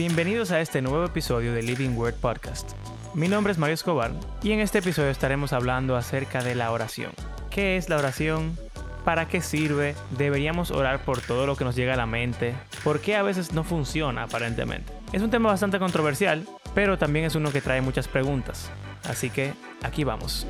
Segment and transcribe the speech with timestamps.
[0.00, 2.70] Bienvenidos a este nuevo episodio de Living Word Podcast.
[3.12, 7.12] Mi nombre es Mario Escobar y en este episodio estaremos hablando acerca de la oración.
[7.50, 8.56] ¿Qué es la oración?
[9.04, 9.94] ¿Para qué sirve?
[10.16, 12.54] ¿Deberíamos orar por todo lo que nos llega a la mente?
[12.82, 14.90] ¿Por qué a veces no funciona aparentemente?
[15.12, 18.70] Es un tema bastante controversial, pero también es uno que trae muchas preguntas.
[19.04, 20.46] Así que aquí vamos.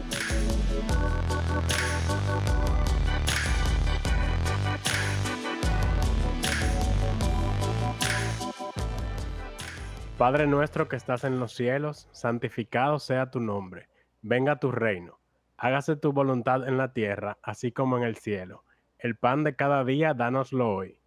[10.20, 13.88] Padre nuestro que estás en los cielos, santificado sea tu nombre.
[14.20, 15.19] Venga tu reino.
[15.56, 18.62] Hágase tu voluntad en la tierra, así como en el cielo.
[18.98, 20.98] El pan de cada día, dánoslo hoy.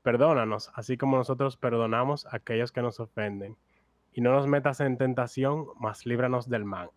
[0.00, 3.58] Perdónanos, así como nosotros perdonamos a aquellos que nos ofenden.
[4.10, 6.92] Y no nos metas en tentación, mas líbranos del mal.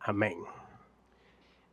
[0.00, 0.36] Amén.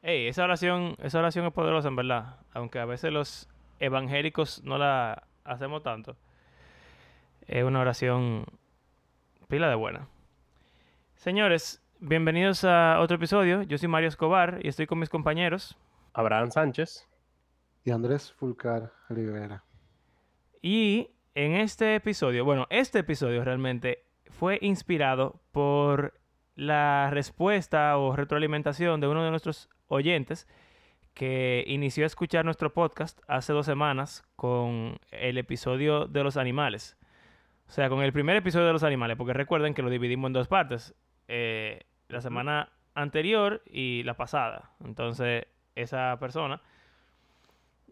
[0.03, 4.77] Hey, esa oración, esa oración es poderosa en verdad, aunque a veces los evangélicos no
[4.77, 6.15] la hacemos tanto.
[7.47, 8.45] Es una oración
[9.49, 10.07] pila de buena.
[11.15, 13.63] Señores, bienvenidos a otro episodio.
[13.63, 15.75] Yo soy Mario Escobar y estoy con mis compañeros.
[16.13, 17.09] Abraham Sánchez.
[17.83, 19.63] Y Andrés Fulcar Rivera.
[20.61, 26.13] Y en este episodio, bueno, este episodio realmente fue inspirado por
[26.55, 30.47] la respuesta o retroalimentación de uno de nuestros oyentes
[31.15, 36.98] que inició a escuchar nuestro podcast hace dos semanas con el episodio de los animales.
[37.69, 40.33] O sea, con el primer episodio de los animales, porque recuerden que lo dividimos en
[40.33, 40.95] dos partes.
[41.27, 44.71] Eh, la semana anterior y la pasada.
[44.83, 45.45] Entonces,
[45.75, 46.63] esa persona,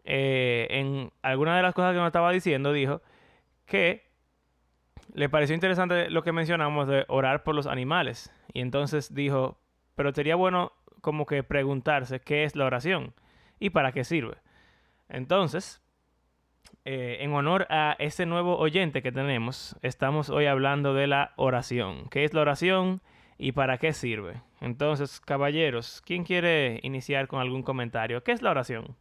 [0.03, 3.03] eh, en alguna de las cosas que nos estaba diciendo, dijo
[3.67, 4.09] que
[5.13, 8.33] le pareció interesante lo que mencionamos de orar por los animales.
[8.53, 9.59] Y entonces dijo,
[9.93, 13.13] pero sería bueno como que preguntarse qué es la oración
[13.59, 14.37] y para qué sirve.
[15.07, 15.83] Entonces,
[16.85, 22.09] eh, en honor a ese nuevo oyente que tenemos, estamos hoy hablando de la oración.
[22.09, 23.01] ¿Qué es la oración
[23.37, 24.41] y para qué sirve?
[24.61, 28.23] Entonces, caballeros, ¿quién quiere iniciar con algún comentario?
[28.23, 28.95] ¿Qué es la oración?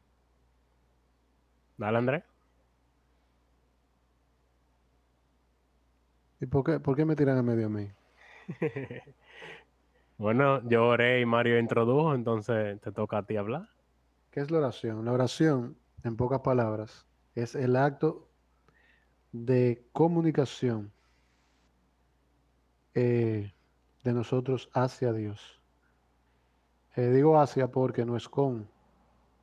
[1.76, 2.25] Dale, André.
[6.41, 7.91] ¿Y por qué, por qué me tiran a medio a mí?
[10.19, 13.69] bueno, yo oré y Mario introdujo, entonces te toca a ti hablar.
[14.31, 15.05] ¿Qué es la oración?
[15.05, 17.06] La oración, en pocas palabras,
[17.37, 18.29] es el acto
[19.31, 20.91] de comunicación
[22.95, 23.53] eh,
[24.03, 25.61] de nosotros hacia Dios.
[26.97, 28.71] Eh, digo hacia porque no es con,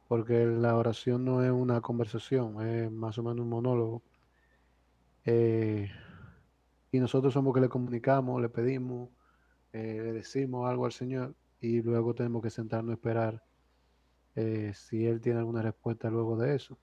[0.08, 4.02] porque la oración no es una conversación, es más o menos un monólogo.
[5.26, 5.88] Eh,
[6.92, 9.10] y nosotros somos que le comunicamos, le pedimos,
[9.72, 13.44] le decimos algo al Señor y luego tenemos que sentarnos a esperar
[14.74, 16.78] si Él tiene alguna respuesta luego de eso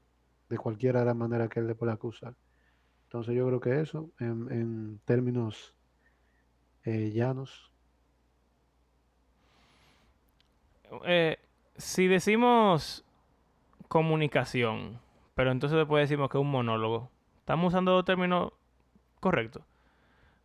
[0.50, 2.34] de cualquiera de las maneras que él le pueda acusar.
[3.04, 5.74] Entonces yo creo que eso, en, términos
[6.84, 7.72] eh, llanos.
[11.04, 11.38] Eh,
[11.76, 13.04] si decimos
[13.88, 15.00] comunicación,
[15.34, 18.52] pero entonces después decimos que es un monólogo, ¿estamos usando los términos
[19.20, 19.62] correctos?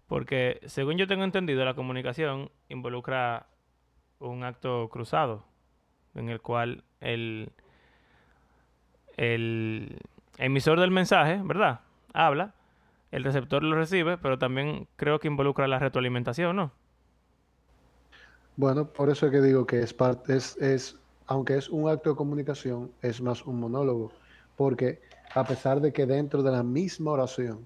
[0.07, 3.47] Porque según yo tengo entendido, la comunicación involucra
[4.19, 5.45] un acto cruzado,
[6.13, 7.51] en el cual el
[9.17, 9.97] el
[10.37, 11.81] emisor del mensaje, ¿verdad?
[12.13, 12.53] Habla,
[13.11, 16.71] el receptor lo recibe, pero también creo que involucra la retroalimentación, ¿no?
[18.57, 22.11] Bueno, por eso es que digo que es parte, es, es, aunque es un acto
[22.11, 24.11] de comunicación, es más un monólogo,
[24.55, 25.01] porque
[25.33, 27.59] a pesar de que dentro de la misma oración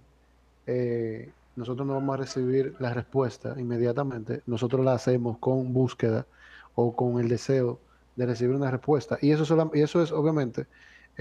[0.65, 6.25] eh, nosotros no vamos a recibir la respuesta inmediatamente, nosotros la hacemos con búsqueda
[6.73, 7.79] o con el deseo
[8.15, 9.17] de recibir una respuesta.
[9.21, 10.65] Y eso, y eso es obviamente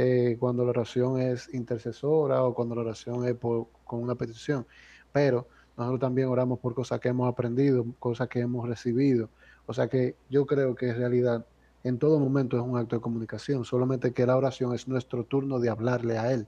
[0.01, 4.65] eh, cuando la oración es intercesora o cuando la oración es con una petición.
[5.11, 9.29] Pero nosotros también oramos por cosas que hemos aprendido, cosas que hemos recibido.
[9.67, 11.45] O sea que yo creo que en realidad
[11.83, 15.59] en todo momento es un acto de comunicación, solamente que la oración es nuestro turno
[15.59, 16.47] de hablarle a Él.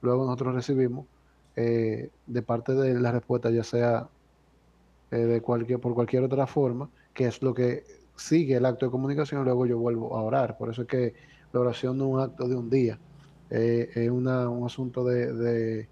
[0.00, 1.04] Luego nosotros recibimos
[1.56, 4.08] eh, de parte de la respuesta, ya sea
[5.10, 7.84] eh, de cualquier, por cualquier otra forma, que es lo que
[8.16, 10.56] sigue el acto de comunicación, luego yo vuelvo a orar.
[10.56, 12.98] Por eso es que la oración no es un acto de un día,
[13.50, 15.88] eh, es una, un asunto de, de,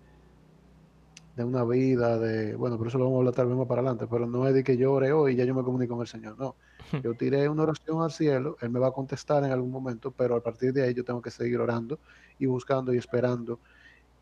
[1.45, 4.07] una vida, de, bueno, por eso lo vamos a hablar tal vez más para adelante,
[4.11, 6.09] pero no es de que yo ore hoy y ya yo me comunico con el
[6.09, 6.55] Señor, no.
[7.05, 10.37] Yo tiré una oración al cielo, Él me va a contestar en algún momento, pero
[10.37, 12.01] a partir de ahí yo tengo que seguir orando
[12.39, 13.61] y buscando y esperando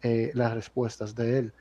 [0.02, 1.52] eh, las respuestas de Él.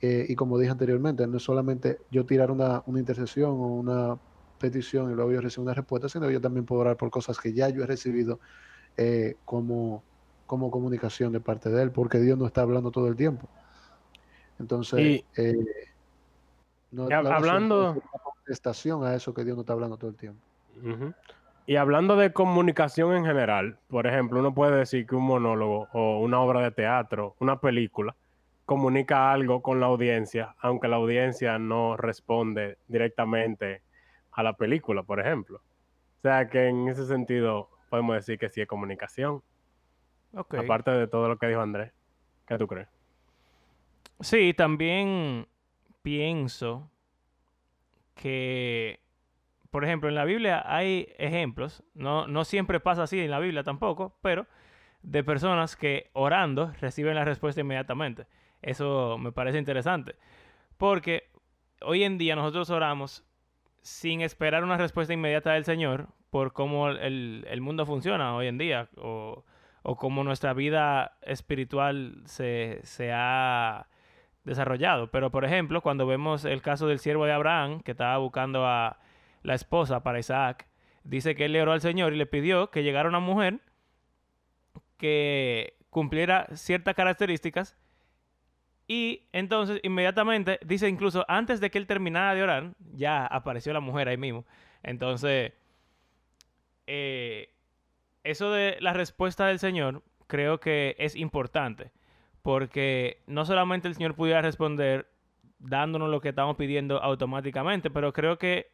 [0.00, 4.18] Eh, y como dije anteriormente, no es solamente yo tirar una, una intercesión o una
[4.58, 7.52] petición y luego yo recibo una respuesta, sino yo también puedo orar por cosas que
[7.52, 8.40] ya yo he recibido
[8.96, 10.02] eh, como,
[10.46, 13.48] como comunicación de parte de él, porque Dios no está hablando todo el tiempo.
[14.58, 15.54] Entonces, eh,
[16.90, 20.40] No, hablando- ser una contestación a eso que Dios nos está hablando todo el tiempo.
[21.66, 26.20] Y hablando de comunicación en general, por ejemplo, uno puede decir que un monólogo o
[26.20, 28.14] una obra de teatro, una película,
[28.66, 33.82] comunica algo con la audiencia, aunque la audiencia no responde directamente
[34.32, 35.58] a la película, por ejemplo.
[35.58, 39.42] O sea que en ese sentido podemos decir que sí es comunicación,
[40.34, 41.92] aparte de todo lo que dijo Andrés.
[42.46, 42.88] ¿Qué tú crees?
[44.20, 45.46] Sí, también
[46.02, 46.90] pienso
[48.14, 49.00] que,
[49.70, 53.62] por ejemplo, en la Biblia hay ejemplos, no, no siempre pasa así en la Biblia
[53.62, 54.46] tampoco, pero
[55.02, 58.26] de personas que orando reciben la respuesta inmediatamente.
[58.62, 60.16] Eso me parece interesante,
[60.78, 61.30] porque
[61.82, 63.24] hoy en día nosotros oramos
[63.82, 68.58] sin esperar una respuesta inmediata del Señor por cómo el, el mundo funciona hoy en
[68.58, 69.42] día o,
[69.80, 73.86] o cómo nuestra vida espiritual se, se ha
[74.44, 75.10] desarrollado.
[75.10, 78.98] Pero, por ejemplo, cuando vemos el caso del siervo de Abraham, que estaba buscando a
[79.44, 80.68] la esposa para Isaac,
[81.04, 83.60] dice que él le oró al Señor y le pidió que llegara una mujer
[84.98, 87.78] que cumpliera ciertas características.
[88.86, 93.80] Y entonces, inmediatamente, dice incluso antes de que él terminara de orar, ya apareció la
[93.80, 94.44] mujer ahí mismo.
[94.82, 95.54] Entonces,
[96.86, 97.54] eh,
[98.24, 101.92] eso de la respuesta del Señor creo que es importante
[102.42, 105.10] porque no solamente el Señor pudiera responder
[105.58, 108.70] dándonos lo que estamos pidiendo automáticamente, pero creo que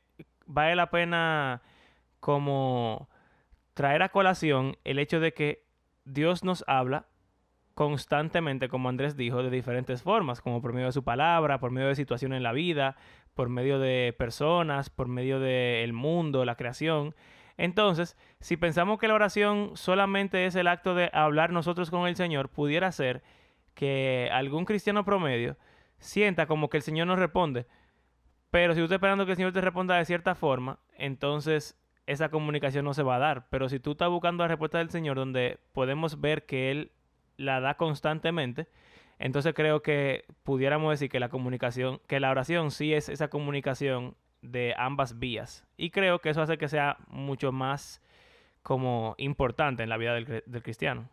[0.47, 1.63] vale la pena
[2.21, 3.09] como
[3.75, 5.65] traer a colación el hecho de que
[6.05, 7.07] Dios nos habla
[7.75, 11.89] constantemente, como Andrés dijo, de diferentes formas, como por medio de su palabra, por medio
[11.89, 12.97] de situaciones en la vida,
[13.35, 17.15] por medio de personas, por medio del mundo, la creación.
[17.57, 22.17] Entonces, si pensamos que la oración solamente es el acto de hablar nosotros con el
[22.17, 23.23] Señor, pudiera ser
[23.75, 25.57] que algún cristiano promedio
[25.99, 27.67] sienta como que el Señor nos responde,
[28.51, 32.29] pero si tú estás esperando que el Señor te responda de cierta forma, entonces esa
[32.29, 33.49] comunicación no se va a dar.
[33.49, 36.93] Pero si tú estás buscando la respuesta del Señor donde podemos ver que Él
[37.39, 38.69] la da constantemente,
[39.19, 44.17] entonces creo que pudiéramos decir que la comunicación, que la oración sí es esa comunicación
[44.43, 45.65] de ambas vías.
[45.77, 48.03] Y creo que eso hace que sea mucho más
[48.63, 51.09] como importante en la vida del, del cristiano.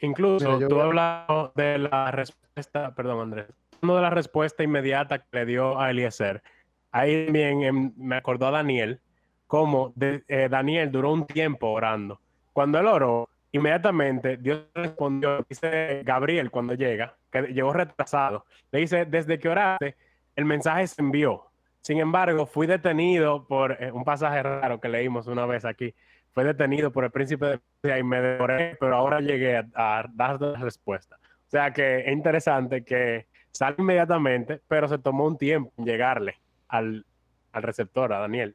[0.00, 3.46] Incluso Mira, tú a- de la respuesta, perdón Andrés,
[3.82, 6.42] uno de la respuesta inmediata que le dio a Eliezer,
[6.90, 9.00] ahí también em, me acordó a Daniel,
[9.46, 12.20] como de- eh, Daniel duró un tiempo orando.
[12.52, 19.04] Cuando él oró, inmediatamente Dios respondió, dice Gabriel cuando llega, que llegó retrasado, le dice,
[19.04, 19.96] desde que oraste,
[20.36, 21.46] el mensaje se envió.
[21.82, 25.94] Sin embargo, fui detenido por eh, un pasaje raro que leímos una vez aquí.
[26.32, 30.04] Fue detenido por el príncipe de Persia y me demoré, pero ahora llegué a, a
[30.14, 31.16] dar la respuesta.
[31.46, 36.36] O sea que es interesante que sale inmediatamente, pero se tomó un tiempo en llegarle
[36.68, 37.04] al,
[37.52, 38.54] al receptor, a Daniel.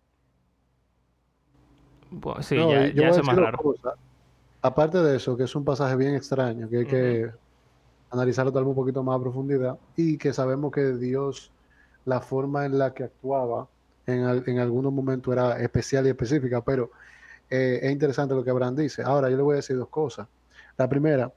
[2.10, 3.58] Bueno, sí, No, ya, eso es más raro.
[3.58, 3.94] cosa.
[4.62, 7.30] Aparte de eso, que es un pasaje bien extraño, que hay que
[8.10, 11.52] analizarlo tal vez un poquito más a profundidad y que sabemos que Dios,
[12.08, 13.68] la forma en la que actuaba
[14.08, 16.92] en, al- en algunos momentos era especial y específica, pero
[17.50, 19.04] eh, es interesante lo que Abraham dice.
[19.04, 20.28] Ahora, yo le voy a decir dos cosas.
[20.78, 21.34] La primera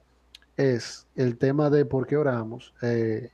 [0.57, 3.31] es el tema de por qué oramos, eh,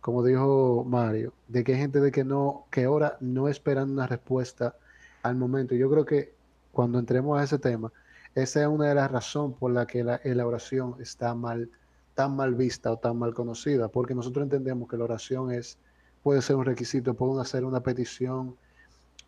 [0.00, 4.06] como dijo Mario, de que hay gente de que no, que ora no esperando una
[4.06, 4.76] respuesta
[5.22, 5.74] al momento.
[5.74, 6.34] Yo creo que
[6.72, 7.92] cuando entremos a ese tema,
[8.34, 11.70] esa es una de las razones por la que la, la oración está mal,
[12.14, 15.78] tan mal vista o tan mal conocida, porque nosotros entendemos que la oración es,
[16.22, 18.58] puede ser un requisito, puede ser una petición,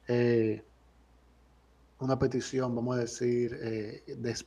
[0.08, 0.66] eh,
[1.98, 4.02] una petición, vamos a decir, eh,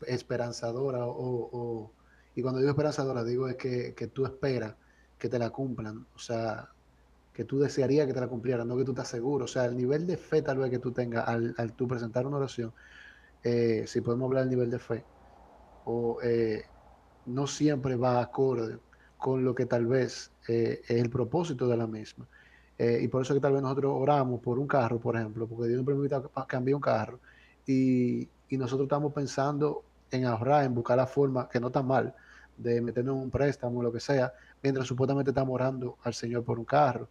[0.08, 1.14] esperanzadora, o,
[1.52, 1.96] o-
[2.34, 4.76] y cuando digo esperanzadora, digo es que, que tú esperas
[5.18, 6.70] que te la cumplan, o sea,
[7.34, 9.78] que tú desearías que te la cumplieran, no que tú estás seguro, o sea, el
[9.78, 12.74] nivel de fe tal vez que tú tengas al, al tú presentar una oración,
[13.44, 15.08] eh, si podemos hablar del nivel de fe,
[15.84, 16.64] o eh,
[17.26, 18.80] no siempre va acorde
[19.18, 22.30] con lo que tal vez eh, es el propósito de la misma.
[22.78, 25.68] Eh, y por eso que tal vez nosotros oramos por un carro, por ejemplo, porque
[25.70, 27.22] Dios nos permite ca- cambiar un carro
[27.66, 32.16] y, nosotros estamos pensando en ahorrar, en buscar la forma, que no está mal,
[32.56, 34.32] de meternos un préstamo o lo que sea,
[34.64, 37.10] mientras supuestamente estamos orando al Señor por un carro.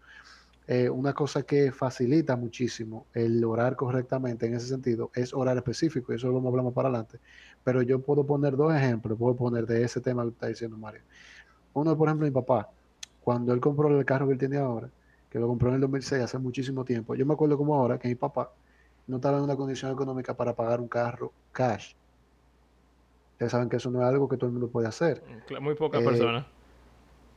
[0.66, 6.12] Eh, una cosa que facilita muchísimo el orar correctamente en ese sentido es orar específico,
[6.12, 7.21] y eso lo más para adelante.
[7.62, 11.02] Pero yo puedo poner dos ejemplos, puedo poner de ese tema que está diciendo Mario.
[11.75, 12.71] Uno, por ejemplo, mi papá,
[13.21, 14.90] cuando él compró el carro que él tiene ahora,
[15.35, 18.09] que lo compró en el 2006, hace muchísimo tiempo, yo me acuerdo como ahora que
[18.09, 18.57] mi papá
[19.07, 21.95] no estaba en una condición económica para pagar un carro cash.
[23.33, 25.25] Ustedes saben que eso no es algo que todo el mundo puede hacer.
[25.61, 26.47] Muy pocas Eh, personas.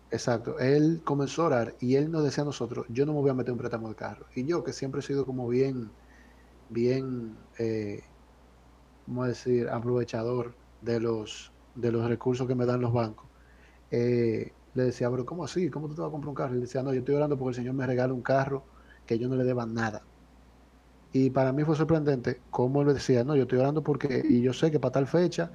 [0.10, 0.58] Exacto.
[0.60, 3.34] Él comenzó a orar y él nos decía a nosotros, yo no me voy a
[3.34, 4.28] meter un préstamo de carro.
[4.36, 5.98] Y yo, que siempre he sido como bien,
[6.68, 8.04] bien, eh,
[9.06, 13.32] ¿cómo decir?, aprovechador de los, de los recursos que me dan los bancos.
[13.92, 15.70] Eh, le decía, pero ¿cómo así?
[15.70, 16.52] ¿Cómo tú te vas a comprar un carro?
[16.54, 18.64] Y le decía, no, yo estoy orando porque el Señor me regala un carro
[19.06, 20.04] que yo no le deba nada.
[21.12, 24.54] Y para mí fue sorprendente cómo él decía, no, yo estoy orando porque, y yo
[24.54, 25.52] sé que para tal fecha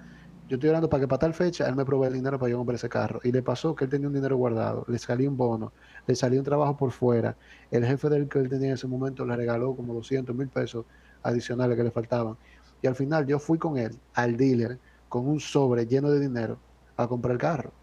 [0.49, 2.59] yo estoy orando para que para tal fecha él me provee el dinero para yo
[2.59, 3.21] comprar ese carro.
[3.23, 5.73] Y le pasó que él tenía un dinero guardado, le salió un bono,
[6.07, 7.37] le salió un trabajo por fuera.
[7.71, 10.87] El jefe del que él tenía en ese momento le regaló como 200 mil pesos
[11.23, 12.37] adicionales que le faltaban.
[12.83, 16.59] Y al final yo fui con él al dealer con un sobre lleno de dinero
[16.97, 17.82] a comprar el carro.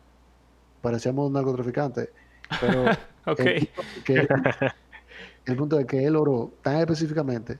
[0.81, 2.09] Parecíamos un narcotraficante.
[2.59, 2.86] Pero
[3.38, 3.69] el,
[4.03, 4.27] que,
[5.45, 7.59] el punto de que él oró tan específicamente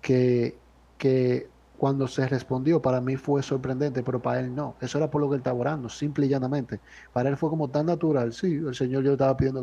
[0.00, 0.56] que,
[0.98, 1.48] que
[1.82, 4.76] cuando se respondió, para mí fue sorprendente, pero para él no.
[4.80, 6.78] Eso era por lo que él estaba orando, simple y llanamente.
[7.12, 8.32] Para él fue como tan natural.
[8.32, 9.60] Sí, el Señor yo estaba pidiendo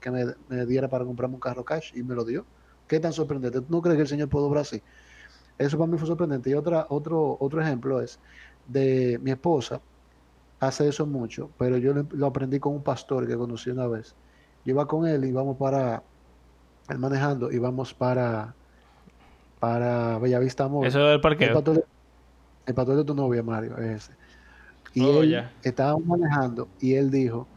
[0.00, 2.46] que me, diera para comprarme un carro cash y me lo dio.
[2.86, 3.60] ¿Qué tan sorprendente?
[3.60, 4.80] ¿Tú no crees que el Señor puede obrar así?
[5.58, 6.48] Eso para mí fue sorprendente.
[6.48, 8.20] Y otra, otro, otro ejemplo es
[8.68, 9.80] de mi esposa.
[10.62, 14.14] Hace eso mucho, pero yo lo aprendí con un pastor que conocí una vez.
[14.64, 16.04] Yo iba con él y vamos para,
[16.88, 18.54] él manejando, y vamos para
[19.58, 20.86] para Bellavista Amor.
[20.86, 21.48] Eso del parqueo.
[21.48, 24.12] El patrón, de, tu novia, Mario, es ese.
[24.94, 27.48] Y oh, él estaba manejando y él dijo,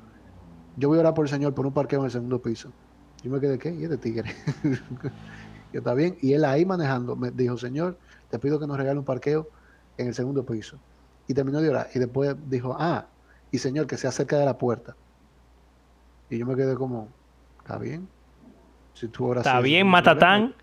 [0.75, 2.71] yo voy a orar por el Señor por un parqueo en el segundo piso.
[3.23, 3.71] Yo me quedé, ¿qué?
[3.71, 4.35] Y este tigre.
[5.73, 6.17] yo, está bien.
[6.21, 7.99] Y él ahí manejando me dijo, Señor,
[8.31, 9.49] te pido que nos regale un parqueo
[9.97, 10.79] en el segundo piso.
[11.27, 11.89] Y terminó de orar.
[11.93, 13.07] Y después dijo, ah,
[13.51, 14.95] y Señor, que sea cerca de la puerta.
[16.29, 17.09] Y yo me quedé como,
[17.59, 18.07] ¿está bien?
[18.93, 20.55] Si tú oras Está bien, Matatán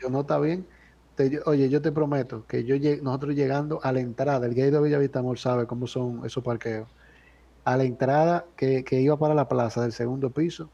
[0.00, 0.66] yo no está bien.
[1.44, 5.18] oye, yo te prometo que yo nosotros llegando a la entrada, el gay de Villavista
[5.18, 6.88] Amor sabe cómo son esos parqueos.
[7.64, 10.70] A la entrada que, iba para la plaza del segundo piso,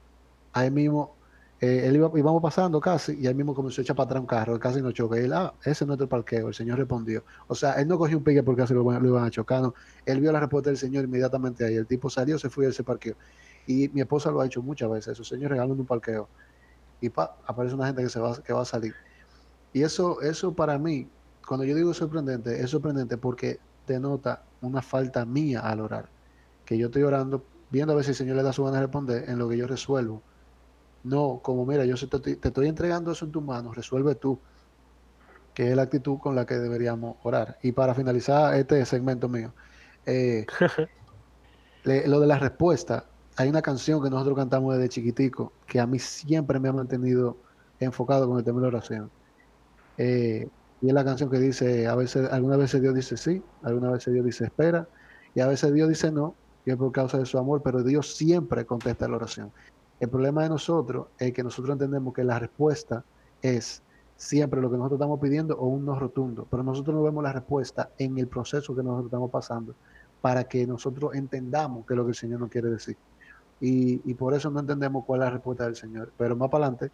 [0.53, 1.16] ahí mismo,
[1.59, 4.27] eh, él iba, íbamos pasando casi, y ahí mismo comenzó a echar para atrás un
[4.27, 5.19] carro, casi nos choca.
[5.19, 6.49] Y él, ah, ese es nuestro parqueo.
[6.49, 7.25] El señor respondió.
[7.47, 9.63] O sea, él no cogió un pique porque casi lo, iban a chocar.
[9.63, 9.75] No.
[10.05, 11.75] Él vio la respuesta del señor inmediatamente ahí.
[11.77, 13.17] El tipo salió, se fue a ese parqueo.
[13.67, 15.13] Y mi esposa lo ha hecho muchas veces.
[15.15, 16.29] Eso, señor, regalando un parqueo.
[17.01, 18.95] Y pa, aparece una gente que, se va, que va a salir.
[19.73, 21.09] Y eso, eso para mí,
[21.47, 26.09] cuando yo digo sorprendente, es sorprendente porque denota una falta mía al orar.
[26.67, 28.83] Que yo estoy orando, viendo a ver si el Señor le da su gana de
[28.83, 30.23] responder en lo que yo resuelvo.
[31.07, 34.41] No, como mira, yo te, estoy entregando eso en tus manos, resuelve tú,
[35.55, 37.59] que es la actitud con la que deberíamos orar.
[37.63, 39.55] Y para finalizar este segmento mío,
[40.05, 40.47] eh,
[42.07, 43.05] lo de la respuesta,
[43.37, 47.37] hay una canción que nosotros cantamos desde chiquitico que a mí siempre me ha mantenido
[47.79, 49.11] enfocado con el tema de la oración.
[49.99, 50.49] Eh,
[50.81, 54.13] y es la canción que dice, a veces, algunas veces Dios dice sí, algunas veces
[54.13, 54.89] Dios dice espera,
[55.35, 56.35] y a veces Dios dice no,
[56.65, 59.53] y es por causa de su amor, pero Dios siempre contesta la oración.
[59.99, 63.05] El problema de nosotros es que nosotros entendemos que la respuesta
[63.41, 63.83] es
[64.17, 67.33] siempre lo que nosotros estamos pidiendo o un no rotundo, pero nosotros no vemos la
[67.33, 69.75] respuesta en el proceso que nosotros estamos pasando
[70.21, 72.97] para que nosotros entendamos qué es lo que el Señor nos quiere decir.
[73.61, 76.13] Y, y por eso no entendemos cuál es la respuesta del Señor.
[76.17, 76.93] Pero más para adelante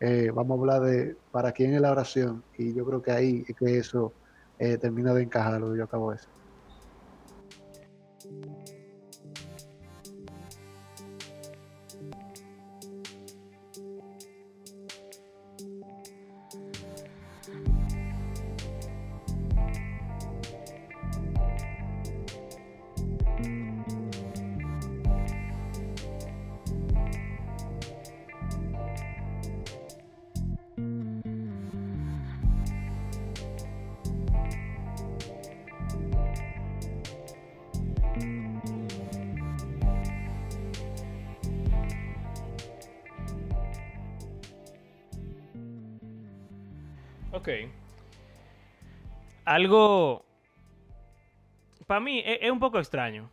[0.00, 3.44] eh, vamos a hablar de para quién es la oración y yo creo que ahí
[3.48, 4.12] es que eso
[4.58, 6.30] eh, termina de encajar lo que yo acabo de decir.
[47.38, 47.48] Ok.
[49.44, 50.24] Algo...
[51.86, 53.30] Para mí e-, es, un poco extraño.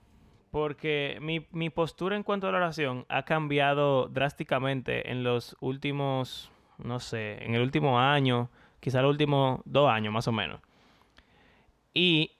[0.51, 7.01] Porque mi, postura en cuanto a la oración ha cambiado drásticamente en los últimos, no
[7.01, 10.61] sé, en el último año, quizá los últimos dos años más o menos.
[11.93, 12.31] Y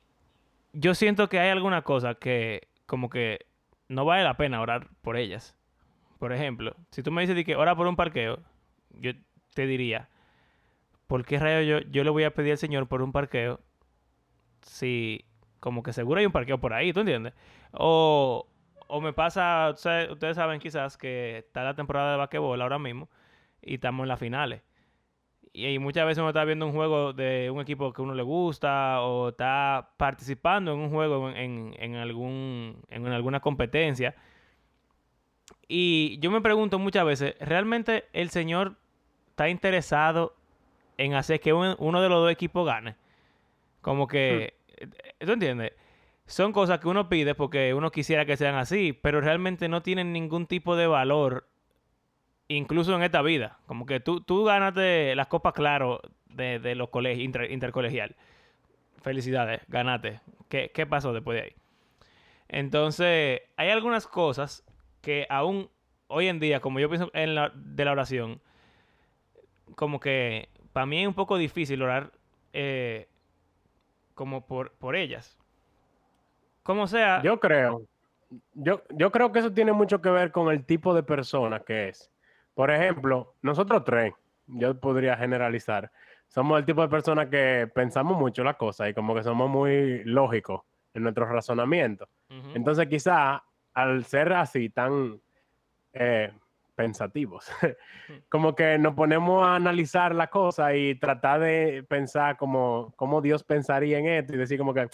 [0.72, 3.48] yo siento que hay alguna cosa que como que
[3.90, 5.58] no vale la pena orar por ellas.
[6.18, 8.40] Por ejemplo, si tú me dices que ora por un parqueo,
[8.92, 9.12] yo
[9.54, 10.08] te diría,
[11.08, 13.60] ¿por qué rayo yo, yo le voy a pedir al Señor por un parqueo
[14.62, 15.26] si
[15.60, 17.34] como que seguro hay un parqueo por ahí, ¿tú entiendes?
[17.72, 18.48] O,
[18.88, 23.10] o me pasa, ustedes saben quizás que está la temporada de basquetbol ahora mismo
[23.62, 24.62] y estamos en las finales.
[25.54, 29.02] Y, muchas veces uno está viendo un juego de un equipo que uno le gusta
[29.02, 34.16] o está participando en un juego en, en algún, en alguna competencia
[35.68, 38.76] Y yo me pregunto muchas veces, ¿realmente el Señor
[39.30, 40.36] está interesado
[40.98, 42.96] en hacer que un- uno de los dos equipos gane?
[43.82, 44.56] Como que,
[45.20, 45.74] ¿tú entiendes?
[46.26, 50.12] Son cosas que uno pide porque uno quisiera que sean así, pero realmente no tienen
[50.12, 51.48] ningún tipo de valor,
[52.48, 53.60] incluso en esta vida.
[53.68, 58.16] Como que tú, tú ganaste las copas, claro, de, de los colegios inter- intercolegial.
[59.04, 60.20] Felicidades, ganaste.
[60.50, 61.56] ¿Qué, ¿Qué pasó después de ahí?
[62.48, 64.64] Entonces, hay algunas cosas
[65.02, 65.70] que aún
[66.08, 68.42] hoy en día, como yo pienso en la, de la oración,
[69.76, 72.12] como que para mí es un poco difícil orar
[72.52, 73.08] eh,
[74.14, 75.40] como por, por ellas.
[76.64, 77.84] Como sea, Yo creo,
[78.52, 81.88] yo, yo creo que eso tiene mucho que ver con el tipo de persona que
[81.88, 82.12] es.
[82.54, 84.14] Por ejemplo, nosotros tres,
[84.48, 85.94] yo podría generalizar,
[86.28, 90.04] somos el tipo de personas que pensamos mucho las cosas y como que somos muy
[90.04, 90.64] lógicos
[90.94, 92.10] en nuestro razonamiento.
[92.30, 92.50] Ujú.
[92.54, 95.22] Entonces, quizá al ser así tan
[95.94, 96.34] eh,
[96.76, 97.50] pensativos,
[98.30, 103.44] como que nos ponemos a analizar la cosa y tratar de pensar como cómo Dios
[103.44, 104.88] pensaría en esto y decir como que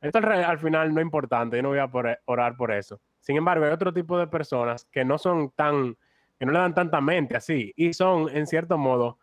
[0.00, 3.00] esto al, final no es importante, yo no voy a por- orar por eso.
[3.20, 5.96] Sin embargo, hay otro tipo de personas que no son tan,
[6.38, 9.18] que no le dan tanta mente así y son, en cierto modo,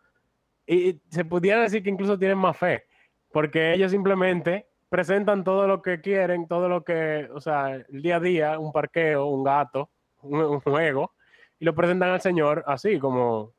[0.66, 2.84] y y se pudiera decir que incluso tienen más fe,
[3.32, 8.16] porque ellos simplemente presentan todo lo que quieren, todo lo que, o sea, el día
[8.16, 9.90] a día, un parqueo, un gato,
[10.22, 11.15] un, un juego,
[11.58, 13.52] y lo presentan al Señor así, como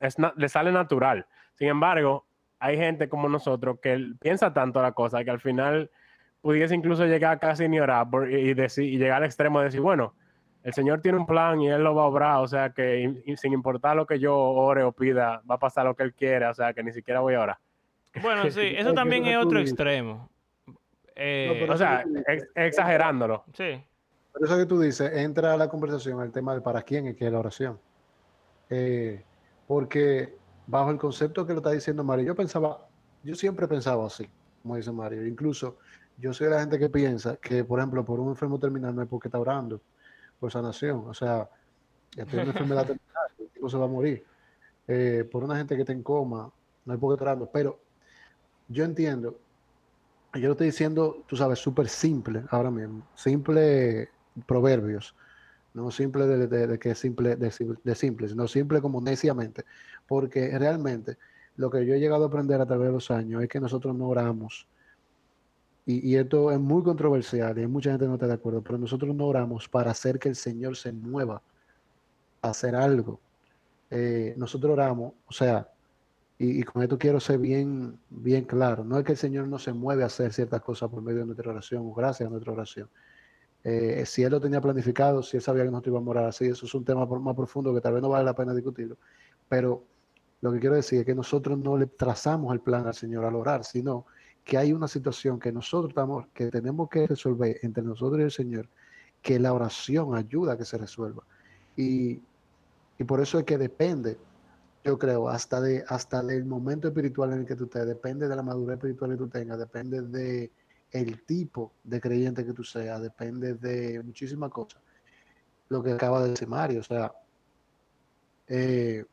[0.00, 1.26] es le sale natural.
[1.54, 2.24] Sin embargo,
[2.60, 5.90] hay gente como nosotros que piensa tanto la cosa que al final
[6.40, 9.80] pudiese incluso llegar casi ni orar por- y, decir, y llegar al extremo de decir,
[9.80, 10.14] bueno,
[10.62, 13.32] el Señor tiene un plan y Él lo va a obrar, o sea que y-
[13.32, 16.14] y sin importar lo que yo ore o pida, va a pasar lo que Él
[16.14, 17.58] quiera, o sea que ni siquiera voy a orar.
[18.22, 20.28] Bueno, sí, eso también es otro extremo.
[21.16, 23.44] Eh, O sea, ex- exagerándolo.
[23.52, 23.82] sí.
[24.38, 27.16] Por eso que tú dices, entra a la conversación el tema de para quién es
[27.16, 27.76] que es la oración.
[28.70, 29.24] Eh,
[29.66, 32.86] porque bajo el concepto que lo está diciendo Mario, yo pensaba,
[33.24, 34.30] yo siempre he pensado así,
[34.62, 35.26] como dice Mario.
[35.26, 35.78] Incluso
[36.18, 39.00] yo soy de la gente que piensa que, por ejemplo, por un enfermo terminal no
[39.00, 39.80] hay por qué estar orando
[40.38, 41.02] por sanación.
[41.08, 41.50] O sea,
[42.12, 44.24] tiene una enfermedad terminal, el tipo se va a morir.
[44.86, 46.48] Eh, por una gente que está en coma,
[46.84, 47.50] no hay por qué estar orando.
[47.52, 47.80] Pero
[48.68, 49.36] yo entiendo,
[50.34, 53.02] yo lo estoy diciendo, tú sabes, súper simple ahora mismo.
[53.16, 54.10] Simple
[54.46, 55.14] proverbios.
[55.74, 57.52] No simple de, que simple, de,
[57.84, 59.64] de simple, sino simple como neciamente.
[60.06, 61.18] Porque realmente
[61.58, 63.94] lo que yo he llegado a aprender a través de los años es que nosotros
[63.94, 64.66] no oramos.
[65.90, 69.26] Y, esto es muy controversial y mucha gente no está de acuerdo, pero nosotros no
[69.26, 71.40] oramos para hacer que el Señor se mueva
[72.42, 73.18] a hacer algo.
[73.90, 75.66] Eh, nosotros oramos, o sea,
[76.38, 79.58] y, y con esto quiero ser bien, bien claro, no es que el Señor no
[79.58, 82.52] se mueve a hacer ciertas cosas por medio de nuestra oración o gracias a nuestra
[82.52, 82.90] oración.
[83.64, 86.46] Eh, si Él lo tenía planificado, si Él sabía que nosotros íbamos a orar así,
[86.46, 88.96] eso es un tema más profundo que tal vez no vale la pena discutirlo,
[89.48, 89.84] pero
[90.40, 93.34] lo que quiero decir es que nosotros no le trazamos el plan al Señor al
[93.34, 94.06] orar, sino
[94.44, 98.30] que hay una situación que nosotros estamos, que tenemos que resolver entre nosotros y el
[98.30, 98.68] Señor,
[99.20, 101.24] que la oración ayuda a que se resuelva.
[101.76, 102.22] Y,
[102.98, 104.16] y por eso es que depende,
[104.84, 108.36] yo creo, hasta, de, hasta del momento espiritual en el que tú estés, depende de
[108.36, 110.50] la madurez espiritual que tú tengas, depende de
[110.90, 114.82] el tipo de creyente que tú seas, depende de muchísimas cosas.
[115.68, 117.12] Lo que acaba de decir Mario, o sea,
[118.46, 119.04] eh,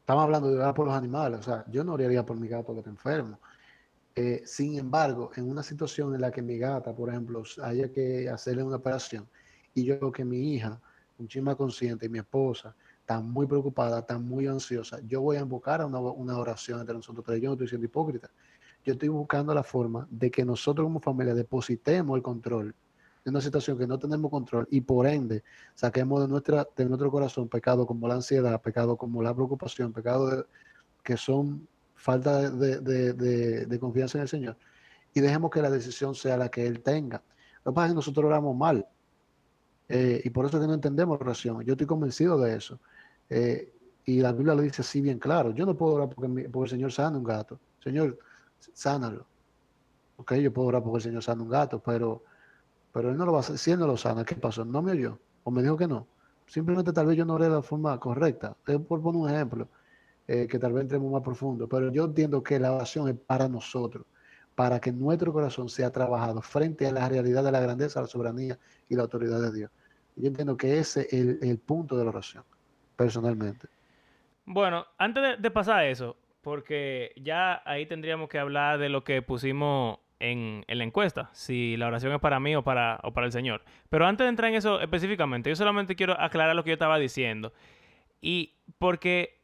[0.00, 2.72] estamos hablando de orar por los animales, o sea, yo no oraría por mi gato
[2.72, 3.38] que está enfermo.
[4.14, 8.28] Eh, sin embargo, en una situación en la que mi gata, por ejemplo, haya que
[8.28, 9.28] hacerle una operación
[9.74, 10.80] y yo que mi hija,
[11.18, 15.80] muchísima consciente, y mi esposa, están muy preocupada, están muy ansiosa, yo voy a invocar
[15.80, 17.40] a una, una oración entre nosotros tres.
[17.40, 18.30] Yo no estoy siendo hipócrita.
[18.86, 22.72] Yo estoy buscando la forma de que nosotros como familia depositemos el control
[23.24, 25.42] de una situación que no tenemos control y por ende
[25.74, 30.30] saquemos de, nuestra, de nuestro corazón pecado como la ansiedad, pecado como la preocupación, pecado
[30.30, 30.44] de-
[31.02, 34.56] que son falta de, de- de- confianza en el Señor
[35.12, 37.24] y dejemos que la decisión sea la que Él tenga.
[37.64, 38.86] Lo que pasa es que nosotros oramos mal
[39.88, 41.60] eh, y por eso es que no entendemos oración.
[41.62, 42.78] Yo estoy convencido de eso.
[43.28, 43.72] Eh,
[44.04, 45.50] y la Biblia lo dice así bien claro.
[45.50, 47.58] Yo no puedo orar porque el Señor sana un gato.
[47.82, 48.16] Señor,
[48.72, 49.26] sánalo.
[50.16, 52.24] Ok, yo puedo orar porque el Señor sana un gato, pero,
[52.92, 53.58] pero Él no lo va a hacer.
[53.58, 54.64] Si Él no lo sana, ¿qué pasó?
[54.64, 55.18] ¿No me oyó?
[55.44, 56.06] ¿O me dijo que no?
[56.46, 58.56] Simplemente tal vez yo no oré de la forma correcta.
[58.64, 59.68] Por poner un ejemplo,
[60.26, 61.68] eh, que tal vez entremos más profundo.
[61.68, 64.06] Pero yo entiendo que la oración es para nosotros,
[64.54, 68.58] para que nuestro corazón sea trabajado frente a la realidad de la grandeza, la soberanía
[68.88, 69.70] y la autoridad de Dios.
[70.16, 72.42] Yo entiendo que ese es el, el punto de la oración,
[72.96, 73.68] personalmente.
[74.46, 76.16] Bueno, antes de, de pasar a eso,
[76.46, 81.88] porque ya ahí tendríamos que hablar de lo que pusimos en, la encuesta, si la
[81.88, 83.64] oración es para mí o para, o para el Señor.
[83.88, 87.00] Pero antes de entrar en eso específicamente, yo solamente quiero aclarar lo que yo estaba
[87.00, 87.52] diciendo.
[88.20, 89.40] Y porque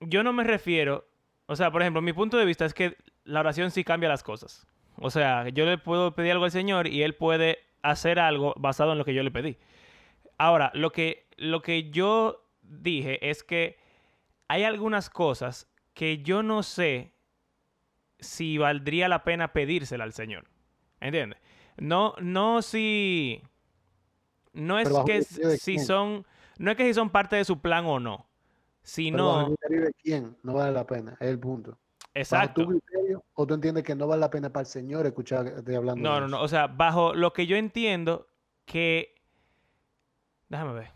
[0.00, 1.06] yo no me refiero,
[1.46, 4.24] o sea, por ejemplo, mi punto de vista es que la oración sí cambia las
[4.24, 4.66] cosas.
[4.96, 8.90] O sea, yo le puedo pedir algo al Señor y Él puede hacer algo basado
[8.90, 9.56] en lo que yo le pedí.
[10.36, 13.78] Ahora, lo que, lo que yo dije es que
[14.48, 17.14] hay algunas cosas que yo no sé
[18.18, 20.44] si valdría la pena pedírsela al Señor.
[21.00, 21.38] ¿Entiendes?
[21.76, 23.42] No, no si...
[24.52, 26.26] No es Pero que de si son...
[26.58, 28.18] No es que si son parte de su plan o no.
[28.18, 28.28] Pero
[28.82, 29.46] Sino...
[29.46, 31.70] criterio de quién no vale la pena, es el punto.
[31.70, 31.80] Bajo
[32.14, 32.62] Exacto.
[32.62, 36.00] tu criterio, o tú entiendes que no vale la pena para el Señor escucharte hablando
[36.00, 36.42] No, de no, no.
[36.42, 38.28] O sea, bajo lo que yo entiendo
[38.64, 39.14] que...
[40.48, 40.90] Déjame ver.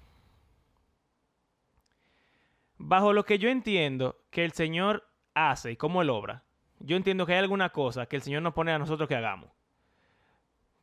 [2.79, 6.45] Bajo lo que yo entiendo que el Señor hace y cómo Él obra,
[6.79, 9.51] yo entiendo que hay alguna cosa que el Señor nos pone a nosotros que hagamos.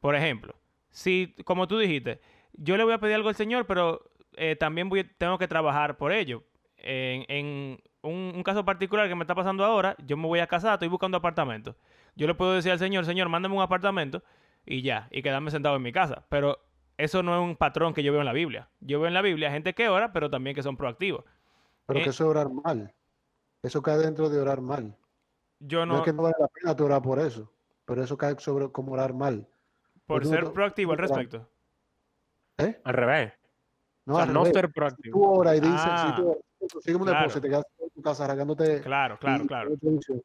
[0.01, 0.55] Por ejemplo,
[0.91, 2.19] si, como tú dijiste,
[2.53, 6.11] yo le voy a pedir algo al Señor, pero eh, también tengo que trabajar por
[6.11, 6.43] ello.
[6.77, 10.47] En, en un, un caso particular que me está pasando ahora, yo me voy a
[10.47, 11.75] casar, estoy buscando apartamento.
[12.15, 14.21] Yo le puedo decir al Señor, Señor, mándame un apartamento
[14.65, 16.25] y ya, y quedarme sentado en mi casa.
[16.29, 16.59] Pero
[16.97, 18.69] eso no es un patrón que yo veo en la Biblia.
[18.79, 21.25] Yo veo en la Biblia gente que ora, pero también que son proactivos.
[21.85, 22.93] Pero eh, que eso es orar mal.
[23.63, 24.95] Eso cae dentro de orar mal.
[25.59, 27.51] Yo No, no, es que no vale la pena tú orar por eso,
[27.85, 29.47] pero eso cae sobre como orar mal.
[30.05, 31.49] por tú no ser proactivo al tú respecto.
[32.57, 32.79] ¿Eh?
[32.83, 33.33] Al revés.
[34.05, 34.53] No, o sea, al no revés.
[34.55, 35.31] ser Tú proactivo.
[35.39, 37.29] oras y dices, Ah, si tú consigues un claro.
[37.41, 38.81] te quedas en tu casa arrancándote.
[38.81, 39.71] Claro, claro, y- claro.
[39.81, 40.21] y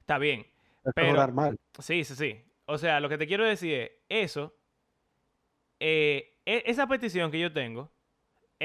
[0.00, 0.40] Está bien.
[0.84, 1.58] es Pero- orar mal.
[1.78, 2.44] Sí, sí, sí.
[2.66, 4.54] O sea, lo que te quiero decir es, eso,
[5.80, 7.90] eh, e- esa petición que yo tengo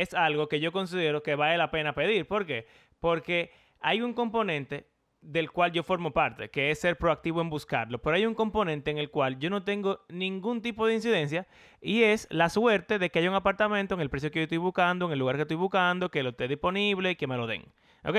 [0.02, 2.28] es algo que yo considero que vale la pena pedir.
[2.28, 2.68] ¿Por qué?
[3.00, 4.88] Porque hay un componente
[5.22, 8.00] del cual yo formo parte, que es ser proactivo en buscarlo.
[8.00, 11.48] Pero hay un componente en el cual yo no tengo ningún tipo de incidencia
[11.82, 14.60] y es la suerte de que haya un apartamento en el precio que yo estoy
[14.60, 17.48] buscando, en el lugar que estoy buscando, que lo esté disponible y que me lo
[17.48, 17.66] den.
[18.06, 18.18] ¿Ok?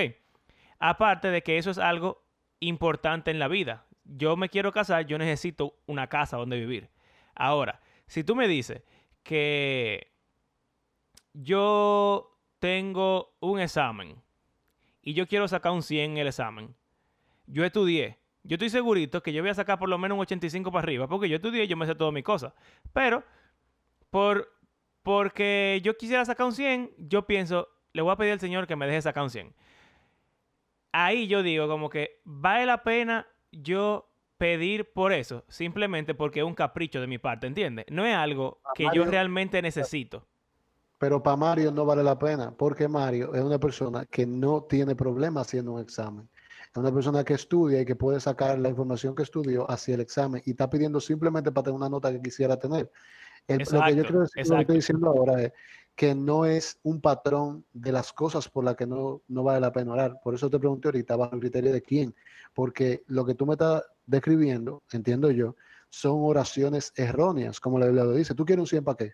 [0.81, 2.25] Aparte de que eso es algo
[2.61, 3.87] importante en la vida.
[4.05, 6.91] Yo me quiero casar, yo necesito una casa donde vivir.
[7.35, 8.83] Ahora, si tú me dices
[9.23, 10.08] que
[11.43, 14.23] yo tengo un examen
[15.03, 16.75] y yo quiero sacar un 100 en el examen,
[17.47, 18.19] yo estudié.
[18.45, 21.07] Yo estoy segurito que yo voy a sacar por lo menos un 85 para arriba,
[21.07, 22.53] porque yo estudié y yo me sé todas mis cosas.
[22.93, 23.23] Pero,
[24.11, 24.49] por,
[25.03, 28.77] porque yo quisiera sacar un 100, yo pienso, le voy a pedir al Señor que
[28.77, 29.55] me deje sacar un 100
[30.93, 36.47] ahí yo digo como que vale la pena yo pedir por eso, simplemente porque es
[36.47, 37.87] un capricho de mi parte, ¿entiendes?
[37.91, 40.27] No es algo que yo realmente necesito.
[40.99, 44.97] Pero para Mario no vale la pena, porque Mario es una persona que no tiene
[44.97, 46.29] problema haciendo un examen.
[46.71, 50.01] Es una persona que estudia y que puede sacar la información que estudió hacia el
[50.01, 52.91] examen y está pidiendo simplemente para tener una nota que quisiera tener.
[53.47, 55.53] El- lo que yo quiero decir, lo que estoy diciendo ahora es
[55.95, 59.73] que no es un patrón de las cosas por las que no, no vale la
[59.73, 60.21] pena orar.
[60.23, 62.15] Por eso te pregunté ahorita, bajo el criterio de quién.
[62.55, 65.57] Porque lo que tú me estás describiendo, entiendo yo,
[65.91, 68.35] son oraciones erróneas, como la Biblia lo dice.
[68.35, 69.13] ¿Tú quieres un 100 para qué?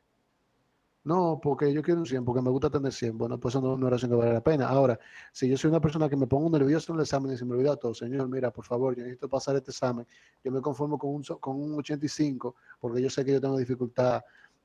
[1.04, 3.18] No, porque yo quiero un 100, porque me gusta tener 100.
[3.18, 4.68] Bueno, pues eso no es una oración que vale la pena.
[4.68, 4.98] Ahora,
[5.32, 7.52] si yo soy una persona que me pongo nervioso en el examen y se me
[7.52, 10.06] olvida todo, Señor, mira, por favor, yo necesito pasar este examen.
[10.42, 14.22] Yo me conformo con un, con un 85, porque yo sé que yo tengo dificultad,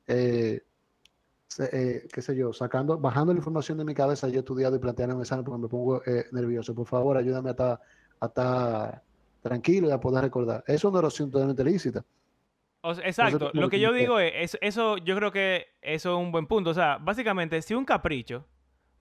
[0.07, 0.63] eh,
[1.73, 4.79] eh, qué sé yo, sacando, bajando la información de mi cabeza, yo he estudiado y
[4.79, 6.73] planteando un examen porque me pongo eh, nervioso.
[6.73, 7.81] Por favor, ayúdame a estar,
[8.21, 9.03] a estar
[9.41, 10.63] tranquilo y a poder recordar.
[10.67, 12.05] Eso es una oración totalmente lícita.
[12.81, 13.51] O sea, exacto.
[13.53, 16.69] Lo que yo digo es, es- eso yo creo que eso es un buen punto.
[16.69, 18.45] O sea, básicamente, si un capricho,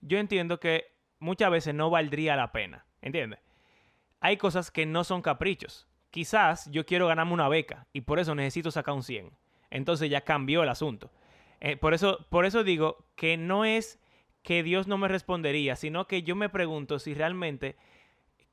[0.01, 0.85] yo entiendo que
[1.19, 2.85] muchas veces no valdría la pena.
[3.01, 3.39] ¿Entiendes?
[4.19, 5.87] Hay cosas que no son caprichos.
[6.11, 9.31] Quizás yo quiero ganarme una beca y por eso necesito sacar un 100.
[9.69, 11.11] Entonces ya cambió el asunto.
[11.61, 14.01] Eh, por, eso, por eso digo que no es
[14.41, 17.75] que Dios no me respondería, sino que yo me pregunto si realmente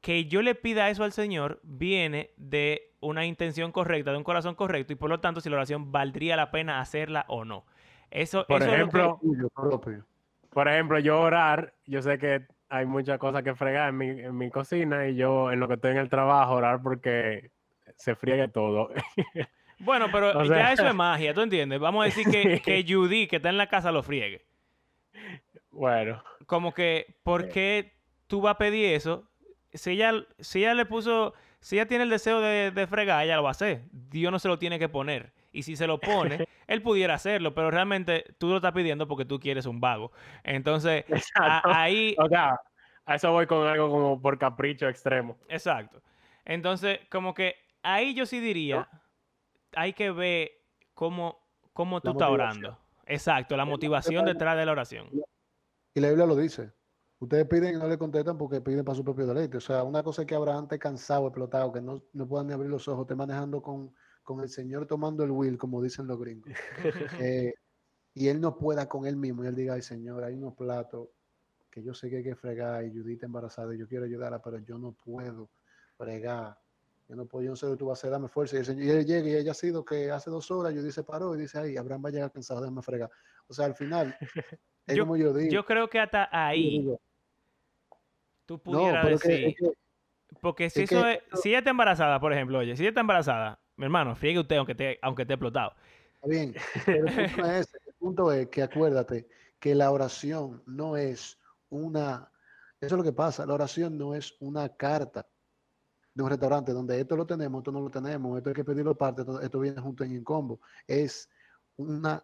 [0.07, 4.55] que yo le pida eso al Señor viene de una intención correcta, de un corazón
[4.55, 7.67] correcto, y por lo tanto si la oración valdría la pena hacerla o no.
[8.13, 9.81] Eso, Por eso es lo que- ejemplo.
[10.51, 14.39] Por ejemplo, yo orar, yo sé que hay muchas cosas que fregar en mi, en
[14.39, 17.51] mi cocina y yo en lo que estoy en el trabajo orar porque
[17.97, 18.91] se friegue todo.
[19.81, 21.81] bueno, pero o ya eso es magia, ¿tú entiendes?
[21.81, 24.45] Vamos a decir que, que Judy, que está en la casa, lo friegue.
[25.73, 27.95] bueno, Como que, ¿por qué
[28.29, 29.29] tú vas a pedir eso?
[29.77, 33.37] Si ella, si ella le puso, si ella tiene el deseo de, de fregar, ella
[33.37, 33.83] lo va a hacer.
[33.93, 35.33] Dios no se lo tiene que poner.
[35.53, 39.25] Y si se lo pone, él pudiera hacerlo, pero realmente tú lo estás pidiendo porque
[39.25, 40.13] tú quieres un vago.
[40.45, 42.61] Entonces, a- ahí, O sea,
[43.07, 45.39] a eso voy con algo como por capricho extremo.
[45.49, 46.03] exacto.
[46.45, 48.89] Entonces, como que ahí yo sí diría,
[49.75, 50.53] hay que ver
[50.95, 51.39] cómo,
[51.73, 52.79] cómo tú estás orando.
[53.07, 55.09] Exacto, la motivación detrás de la oración.
[55.95, 56.73] Y la Biblia lo dice.
[57.19, 59.57] Ustedes piden y no le contestan porque piden para su propio deleite.
[59.57, 62.53] O sea, una cosa es que Abraham esté cansado, explotado, que no, no puedan ni
[62.53, 66.19] abrir los ojos, esté manejando con, con el Señor tomando el will, como dicen los
[66.19, 66.53] gringos.
[67.21, 67.55] Eh,
[68.13, 71.09] y él no pueda con él mismo y él diga, ay Señor, hay unos platos
[71.71, 74.59] que yo sé que hay que fregar y Judith embarazada y yo quiero ayudarla, pero
[74.59, 75.51] yo no puedo
[75.97, 76.59] fregar.
[77.09, 78.57] Yo no puedo, yo no sé lo que tú vas a hacer, dame fuerza.
[78.57, 80.93] Y, el Señor, y él llega y ella ha sido que hace dos horas Judith
[80.93, 83.11] se paró y dice, ay, Abraham va a llegar cansado, déjame fregar.
[83.49, 84.17] O sea, al final,
[84.87, 85.53] es Yo- como yo digo.
[85.53, 87.01] Yo creo que hasta ahí digo,
[88.45, 89.47] tú no, pudieras que- decir.
[89.49, 89.73] es que
[90.41, 92.91] Porque si es eso que es- si ella está embarazada, por ejemplo, oye, si ella
[92.91, 95.75] está embarazada, mi hermano, friegue usted aunque esté, aunque esté explotado.
[96.15, 96.55] Está bien,
[96.85, 97.75] pero el punto no es.
[97.87, 99.29] El punto es que acuérdate
[99.61, 101.39] que la oración no es
[101.71, 102.31] una,
[102.81, 105.27] eso es lo que pasa, la oración no es una carta
[106.15, 108.93] de un restaurante donde esto lo tenemos, esto no lo tenemos, esto hay que pedirlo
[108.93, 110.61] aparte, esto, esto viene junto en un combo.
[110.87, 111.29] Es
[111.77, 112.23] una,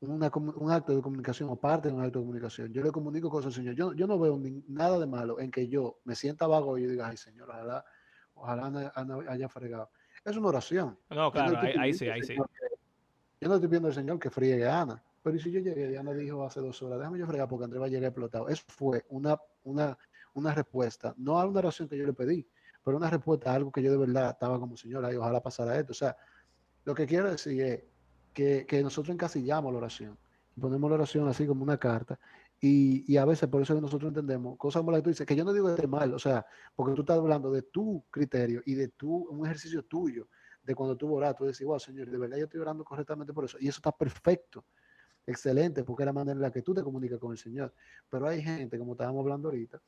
[0.00, 2.72] una un acto de comunicación o parte de un acto de comunicación.
[2.72, 3.74] Yo le comunico cosas al Señor.
[3.74, 6.84] Yo, yo no veo ni- nada de malo en que yo me sienta vago y
[6.84, 7.84] yo diga, ay Señor, ojalá,
[8.34, 8.92] ojalá
[9.28, 9.90] haya fregado.
[10.24, 10.98] Es una oración.
[11.10, 12.34] No, no claro, estoy ahí, ahí sí, ahí sí.
[12.34, 12.40] Que-
[13.42, 15.02] Yo no estoy pidiendo al Señor que friegue a Ana.
[15.22, 17.64] Pero ¿y si yo llegué y Ana dijo hace dos horas, déjame yo fregar porque
[17.64, 18.48] Andrés va a llegar explotado.
[18.48, 19.98] Eso fue una, una,
[20.32, 22.46] una respuesta, no a una oración que yo le pedí,
[22.82, 25.78] pero una respuesta a algo que yo de verdad estaba como Señor, ay, ojalá pasara
[25.78, 25.92] esto.
[25.92, 26.16] O sea,
[26.84, 27.84] lo que quiero decir es
[28.32, 30.18] que, que nosotros encasillamos la oración.
[30.58, 32.18] Ponemos la oración así como una carta.
[32.60, 35.34] Y, y a veces por eso nosotros entendemos cosas como las que tú dices, que
[35.34, 36.44] yo no digo que esté mal, o sea,
[36.76, 40.28] porque tú estás hablando de tu criterio y de tu, un ejercicio tuyo
[40.62, 43.46] de cuando tú oras, tú decís, wow, Señor, de verdad yo estoy orando correctamente por
[43.46, 43.56] eso.
[43.60, 44.66] Y eso está perfecto,
[45.26, 47.72] excelente, porque es la manera en la que tú te comunicas con el Señor.
[48.10, 49.80] Pero hay gente, como estábamos hablando ahorita,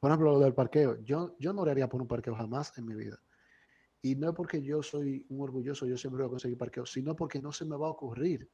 [0.00, 0.98] por ejemplo, lo del parqueo.
[1.02, 3.20] Yo, yo no oraría por un parqueo jamás en mi vida.
[4.06, 7.16] Y no es porque yo soy un orgulloso, yo siempre voy a conseguir parqueo, sino
[7.16, 8.48] porque no se me va a ocurrir.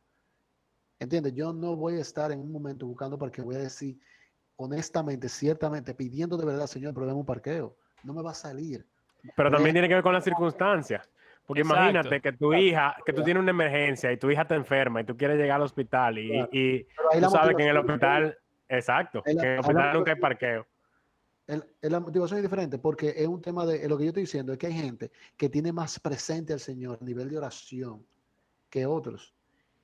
[0.99, 1.35] ¿Entiendes?
[1.35, 3.99] Yo no voy a estar en un momento buscando parqueo, voy a decir
[4.57, 7.77] honestamente, ciertamente, pidiendo de verdad, Señor, problema un parqueo.
[8.03, 8.87] No me va a salir.
[9.37, 11.11] Pero también tiene que ver con las circunstancias.
[11.45, 11.81] Porque Exacto.
[11.83, 15.05] imagínate que tu hija, que tú tienes una emergencia y tu hija está enferma y
[15.05, 16.49] tú quieres llegar al hospital y, Claro.
[16.53, 16.85] y
[17.21, 18.39] tú sabes que en el hospital,
[18.69, 20.67] exacto, la- que en el hospital nunca hay parqueo.
[21.47, 24.23] El- el- la motivación es diferente porque es un tema de lo que yo estoy
[24.23, 28.07] diciendo es que hay gente que tiene más presente al Señor a nivel de oración
[28.71, 29.35] que otros.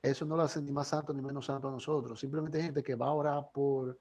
[0.01, 2.21] Eso no lo hace ni más santo ni menos santo a nosotros.
[2.21, 3.99] Simplemente hay gente que va a orar por,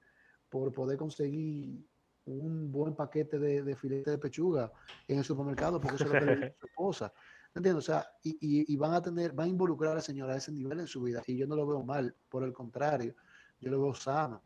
[0.48, 1.84] por poder conseguir
[2.26, 4.70] un buen paquete de, de filete de pechuga
[5.08, 7.12] en el supermercado porque eso es lo que le su esposa.
[7.54, 7.82] ¿Entiendes?
[7.84, 10.52] O sea, y, y- y van a tener, van a involucrar al Señor a ese
[10.52, 11.22] nivel en su vida.
[11.26, 13.14] Y yo no lo veo mal, por el contrario,
[13.60, 14.42] yo lo veo sano.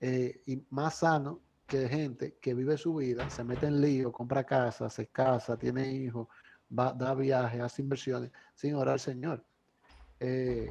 [0.00, 4.44] Eh, y más sano que gente que vive su vida, se mete en lío, compra
[4.44, 6.28] casa, se casa, tiene hijos,
[6.76, 9.44] va, da viajes, hace inversiones, sin orar al Señor.
[10.20, 10.70] Eh,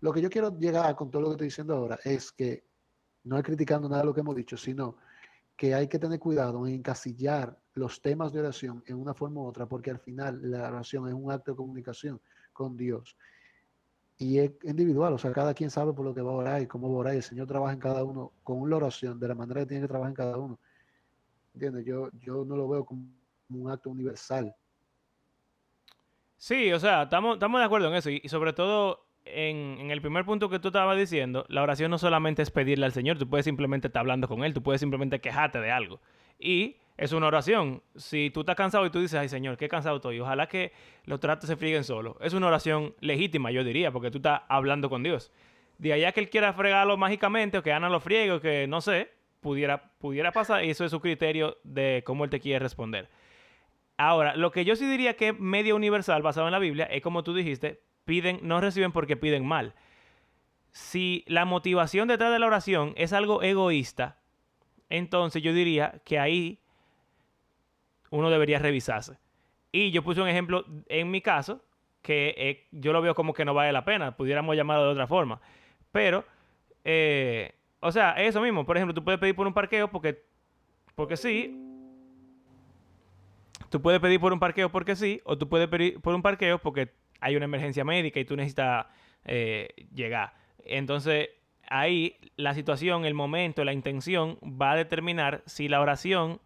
[0.00, 2.66] lo que yo quiero llegar con todo lo que estoy diciendo ahora es que
[3.24, 4.96] no es criticando nada de lo que hemos dicho, sino
[5.56, 9.46] que hay que tener cuidado en encasillar los temas de oración en una forma u
[9.46, 12.20] otra, porque al final la oración es un acto de comunicación
[12.52, 13.16] con Dios.
[14.16, 16.66] Y es individual, o sea, cada quien sabe por lo que va a orar y
[16.66, 19.28] cómo va a orar, y el Señor trabaja en cada uno con la oración, de
[19.28, 20.58] la manera que tiene que trabajar en cada uno.
[21.54, 21.84] ¿Entiendes?
[21.84, 23.06] Yo, yo no lo veo como
[23.48, 24.54] un acto universal.
[26.36, 28.10] Sí, o sea, estamos, de acuerdo en eso.
[28.10, 31.90] Y, y sobre todo, en, en el primer punto que tú estabas diciendo, la oración
[31.90, 34.80] no solamente es pedirle al Señor, tú puedes simplemente estar hablando con Él, tú puedes
[34.80, 36.00] simplemente quejarte de algo.
[36.38, 37.82] Y es una oración.
[37.96, 40.72] Si tú estás cansado y tú dices, ay Señor, qué cansado estoy, ojalá que
[41.04, 42.16] los tratos se frieguen solos.
[42.20, 45.32] Es una oración legítima, yo diría, porque tú estás hablando con Dios.
[45.78, 48.80] De allá que Él quiera fregarlo mágicamente, o que Ana lo friegue, o que no
[48.80, 53.08] sé, pudiera, pudiera pasar, y eso es su criterio de cómo Él te quiere responder.
[53.96, 57.02] Ahora, lo que yo sí diría que es medio universal basado en la Biblia es
[57.02, 59.74] como tú dijiste, piden, no reciben porque piden mal.
[60.72, 64.18] Si la motivación detrás de la oración es algo egoísta,
[64.88, 66.63] entonces yo diría que ahí
[68.16, 69.18] uno debería revisarse.
[69.72, 71.62] Y yo puse un ejemplo en mi caso,
[72.02, 75.06] que eh, yo lo veo como que no vale la pena, pudiéramos llamarlo de otra
[75.06, 75.40] forma.
[75.90, 76.24] Pero,
[76.84, 78.64] eh, o sea, eso mismo.
[78.64, 80.22] Por ejemplo, tú puedes pedir por un parqueo porque,
[80.94, 81.64] porque sí,
[83.74, 86.60] Tú puedes pedir por un parqueo porque sí, o tú puedes pedir por un parqueo
[86.60, 88.86] porque hay una emergencia médica y tú necesitas
[89.24, 90.34] eh, llegar.
[90.64, 91.30] Entonces,
[91.68, 96.40] ahí la situación, el momento, la intención va a determinar si la oración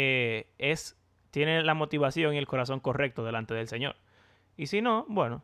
[0.00, 0.96] eh, es,
[1.32, 3.96] tiene la motivación y el corazón correcto delante del Señor.
[4.56, 5.42] Y si no, bueno.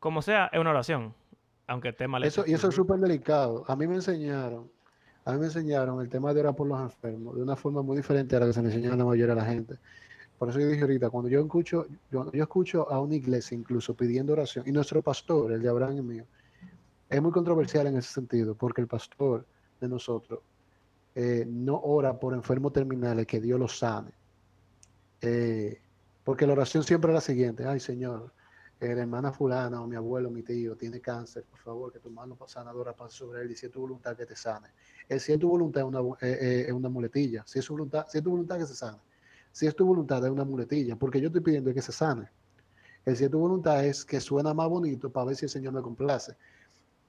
[0.00, 1.14] Como sea, es una oración,
[1.66, 3.64] aunque esté mal Eso, y eso es súper delicado.
[3.68, 4.70] A mí me enseñaron
[5.24, 7.96] a mí me enseñaron el tema de orar por los enfermos de una forma muy
[7.96, 9.78] diferente a la que se le enseña a la mayoría de la gente.
[10.38, 13.94] Por eso yo dije ahorita, cuando yo escucho, yo, yo escucho a una iglesia incluso
[13.94, 16.24] pidiendo oración, y nuestro pastor, el de Abraham y mío,
[17.08, 19.46] es muy controversial en ese sentido, porque el pastor
[19.88, 20.40] nosotros
[21.14, 24.12] eh, no ora por enfermos terminales que Dios los sane.
[25.20, 25.80] Eh,
[26.24, 28.32] porque la oración siempre es la siguiente, ay Señor,
[28.80, 32.10] eh, la hermana fulana o mi abuelo, mi tío tiene cáncer, por favor, que tu
[32.10, 34.68] mano sanadora pase sobre él y si es tu voluntad que te sane.
[35.08, 38.24] El si es tu voluntad es una, una muletilla, si es, su voluntad, si es
[38.24, 38.98] tu voluntad que se sane.
[39.52, 42.28] Si es tu voluntad es una muletilla, porque yo estoy pidiendo que se sane.
[43.04, 45.74] El si es tu voluntad es que suena más bonito para ver si el Señor
[45.74, 46.36] me complace.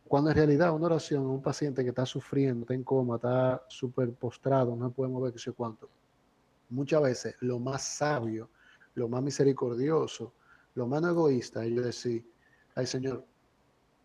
[0.07, 4.13] Cuando en realidad una oración un paciente que está sufriendo, está en coma, está súper
[4.13, 5.89] postrado, no puede mover que sé cuánto,
[6.69, 8.49] muchas veces lo más sabio,
[8.93, 10.33] lo más misericordioso,
[10.75, 12.25] lo más egoísta es decir,
[12.75, 13.25] ay Señor,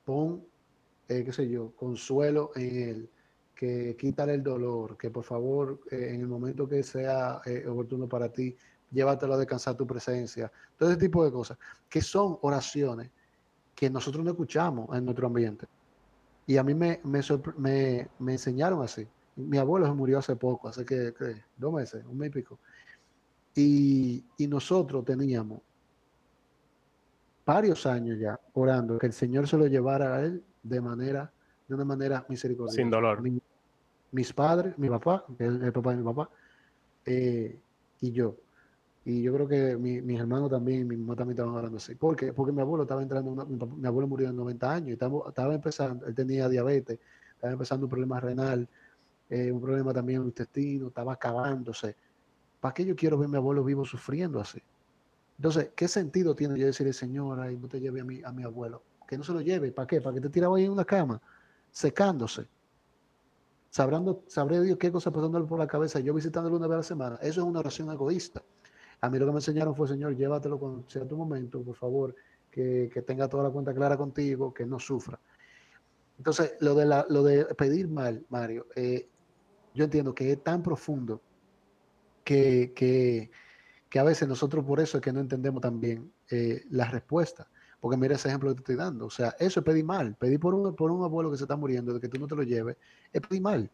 [0.04, 0.42] pon,
[1.08, 3.10] eh, qué sé yo, consuelo en él,
[3.54, 8.08] que quítale el dolor, que por favor, eh, en el momento que sea eh, oportuno
[8.08, 8.56] para ti,
[8.90, 10.50] llévatelo a descansar tu presencia.
[10.78, 11.58] Todo ese tipo de cosas,
[11.88, 13.10] que son oraciones
[13.74, 15.66] que nosotros no escuchamos en nuestro ambiente.
[16.50, 17.20] Y a mí me, me,
[17.58, 19.06] me, me enseñaron así.
[19.36, 21.14] Mi abuelo se murió hace poco, hace que,
[21.56, 22.58] dos meses, un mes y pico.
[23.54, 25.60] Y, y nosotros teníamos
[27.46, 31.30] varios años ya orando que el Señor se lo llevara a él de manera,
[31.68, 32.78] de una manera misericordiosa.
[32.78, 33.22] Sin dolor.
[33.22, 33.40] Mi,
[34.10, 36.30] mis padres, mi papá, que es el papá de mi papá,
[37.06, 37.60] eh,
[38.00, 38.34] y yo.
[39.04, 41.94] Y yo creo que mi, mis hermanos también, mi mamá también estaban hablando así.
[41.94, 42.32] ¿Por qué?
[42.32, 45.54] Porque mi abuelo estaba entrando, una, mi, abuelo murió en 90 años y estaba, estaba,
[45.54, 46.98] empezando, él tenía diabetes,
[47.34, 48.68] estaba empezando un problema renal,
[49.30, 51.96] eh, un problema también en el intestino, estaba acabándose.
[52.60, 54.60] ¿Para qué yo quiero ver a mi abuelo vivo sufriendo así?
[55.38, 58.42] Entonces, ¿qué sentido tiene yo decirle, señora, y no te lleve a mi, a mi
[58.42, 58.82] abuelo?
[59.08, 60.02] Que no se lo lleve, ¿para qué?
[60.02, 61.22] ¿Para que te tiraba ahí en una cama,
[61.70, 62.46] secándose?
[63.70, 66.82] Sabrando, sabré Dios qué cosa pasándole por la cabeza, yo visitándolo una vez a la
[66.82, 67.16] semana.
[67.22, 68.42] Eso es una oración egoísta.
[69.00, 72.14] A mí lo que me enseñaron fue, Señor, llévatelo cuando sea tu momento, por favor,
[72.50, 75.18] que, que, tenga toda la cuenta clara contigo, que no sufra.
[76.18, 79.08] Entonces, lo de, la, lo de pedir mal, Mario, eh,
[79.74, 81.22] yo entiendo que es tan profundo
[82.24, 83.30] que, que,
[83.88, 87.48] que, a veces nosotros por eso es que no entendemos también eh, la respuesta.
[87.80, 89.06] Porque mira ese ejemplo que te estoy dando.
[89.06, 90.14] O sea, eso es pedir mal.
[90.16, 92.36] Pedir por un, por un abuelo que se está muriendo, de que tú no te
[92.36, 92.76] lo lleves,
[93.10, 93.70] es pedir mal.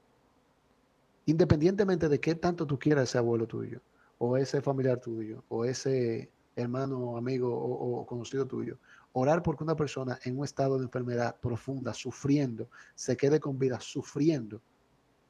[1.25, 3.81] Independientemente de qué tanto tú quieras ese abuelo tuyo
[4.19, 8.79] o ese familiar tuyo, o ese hermano, amigo o, conocido tuyo.
[9.13, 13.79] Orar porque una persona en un estado de enfermedad profunda, sufriendo, se quede con vida,
[13.81, 14.61] sufriendo,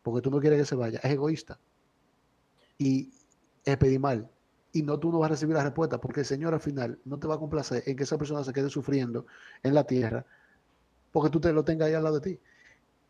[0.03, 1.59] porque tú no quieres que se vaya, es egoísta.
[2.79, 3.11] Y
[3.65, 4.29] es pedir mal.
[4.73, 7.19] Y no tú no vas a recibir la respuesta, porque el Señor al final no
[7.19, 9.27] te va a complacer en que esa persona se quede sufriendo
[9.63, 10.27] en la tierra,
[11.13, 12.41] porque tú te lo tengas ahí al lado de ti.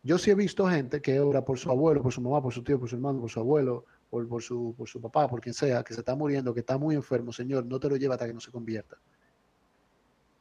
[0.03, 2.63] Yo sí he visto gente que ora por su abuelo, por su mamá, por su
[2.63, 5.55] tío, por su hermano, por su abuelo, por, por, su, por su papá, por quien
[5.55, 8.27] sea, que se está muriendo, que está muy enfermo, Señor, no te lo lleva hasta
[8.27, 8.97] que no se convierta.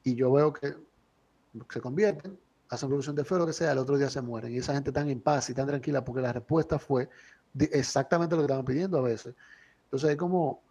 [0.04, 0.75] Y yo veo que
[1.69, 2.38] se convierten,
[2.69, 4.54] hacen revolución de fe, lo que sea, el otro día se mueren.
[4.54, 7.10] Y esa gente tan en paz y tan tranquila porque la respuesta fue
[7.58, 9.34] exactamente lo que estaban pidiendo a veces.
[9.86, 10.62] Entonces es como,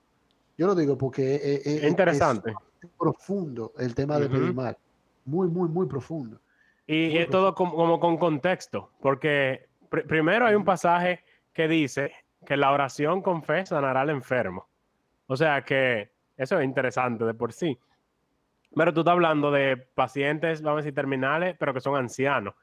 [0.56, 2.54] yo lo digo porque es, es interesante.
[2.82, 4.32] Es profundo el tema de uh -huh.
[4.32, 4.76] pedir mal.
[5.24, 6.38] Muy, muy, muy profundo.
[6.86, 11.66] Y muy es todo como, como, con contexto, porque pr primero hay un pasaje que
[11.66, 12.12] dice
[12.44, 14.68] que la oración con fe sanará al enfermo.
[15.26, 17.78] O sea que eso es interesante de por sí.
[18.74, 22.54] Pero tú estás hablando de pacientes, vamos a decir, terminales, pero que son ancianos.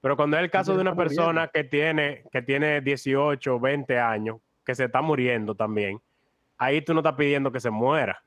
[0.00, 4.38] Pero cuando es el caso de una persona que tiene, que tiene 18, 20 años,
[4.64, 6.00] que se está muriendo también,
[6.56, 8.22] ahí tú no estás pidiendo que se muera.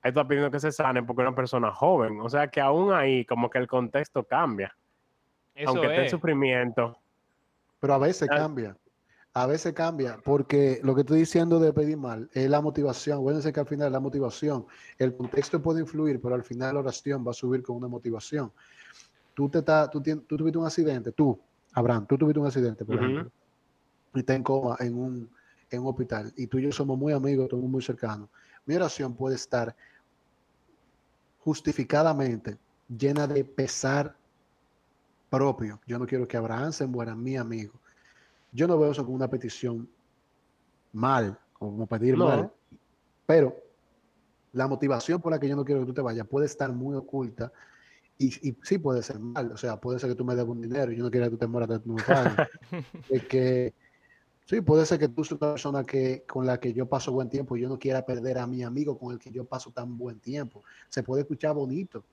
[0.00, 2.20] Ahí tú estás pidiendo que se sane porque es una persona joven.
[2.20, 4.74] O sea que aún ahí como que el contexto cambia.
[5.54, 5.92] Eso aunque es.
[5.92, 6.96] esté en sufrimiento.
[7.80, 8.76] Pero a veces cambia.
[9.38, 13.18] A veces cambia, porque lo que estoy diciendo de pedir mal es la motivación.
[13.18, 14.66] Acuérdense que al final la motivación,
[14.98, 18.50] el contexto puede influir, pero al final la oración va a subir con una motivación.
[19.34, 21.38] Tú, te está, tú, tú tuviste un accidente, tú,
[21.72, 23.04] Abraham, tú tuviste un accidente, por uh -huh.
[23.04, 23.32] ejemplo,
[24.14, 25.30] y te en coma en un,
[25.70, 28.28] en un hospital, y tú y yo somos muy amigos, somos muy cercanos.
[28.66, 29.72] Mi oración puede estar
[31.44, 32.58] justificadamente
[32.88, 34.16] llena de pesar
[35.30, 35.80] propio.
[35.86, 37.74] Yo no quiero que Abraham se muera, mi amigo.
[38.52, 39.88] Yo no veo eso como una petición
[40.92, 42.26] mal, como pedir no.
[42.26, 42.52] mal,
[43.26, 43.56] pero
[44.52, 46.96] la motivación por la que yo no quiero que tú te vayas puede estar muy
[46.96, 47.52] oculta
[48.16, 50.60] y, y sí puede ser mal, o sea, puede ser que tú me debas un
[50.60, 51.96] dinero y yo no quiero que tú te mueras de tu
[53.10, 53.74] es que
[54.46, 57.28] sí, puede ser que tú seas una persona que, con la que yo paso buen
[57.28, 59.96] tiempo y yo no quiera perder a mi amigo con el que yo paso tan
[59.96, 60.64] buen tiempo.
[60.88, 62.04] Se puede escuchar bonito,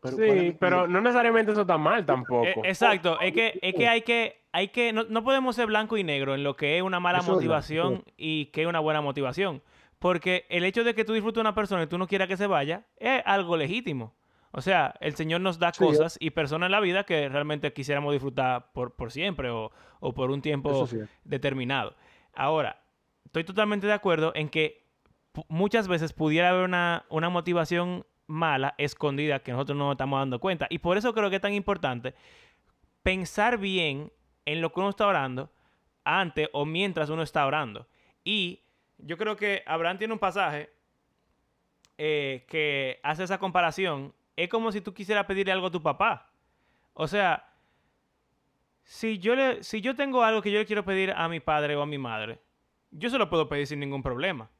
[0.00, 2.46] Pero Sí, ¿cuál es- pero no necesariamente eso está mal tampoco.
[2.46, 5.96] Eh, exacto, es que, es que hay que, hay que, no, no podemos ser blanco
[5.96, 9.00] y negro en lo que es una mala Eso motivación y que es una buena
[9.00, 9.62] motivación.
[9.98, 12.36] Porque el hecho de que tú disfrutes de una persona y tú no quieras que
[12.36, 14.14] se vaya es algo legítimo.
[14.52, 17.72] O sea, el Señor nos da Sí, cosas y personas en la vida que realmente
[17.72, 20.98] quisiéramos disfrutar por, por siempre o, o por un tiempo sí.
[21.24, 21.94] determinado.
[22.34, 22.80] Ahora,
[23.26, 24.86] estoy totalmente de acuerdo en que
[25.48, 30.38] muchas veces pudiera haber una, una motivación mala, escondida, que nosotros no nos estamos dando
[30.38, 30.68] cuenta.
[30.70, 32.14] Y por eso creo que es tan importante
[33.02, 34.12] pensar bien
[34.44, 35.50] en lo que uno está orando
[36.04, 37.88] antes o mientras uno está orando.
[38.22, 38.62] Y
[38.98, 40.70] yo creo que Abraham tiene un pasaje
[41.96, 44.14] eh, que hace esa comparación.
[44.36, 46.30] Es como si tú quisieras pedirle algo a tu papá.
[46.92, 47.48] O sea,
[48.84, 51.76] si yo, le, si yo tengo algo que yo le quiero pedir a mi padre
[51.76, 52.40] o a mi madre,
[52.90, 54.50] yo se lo puedo pedir sin ningún problema.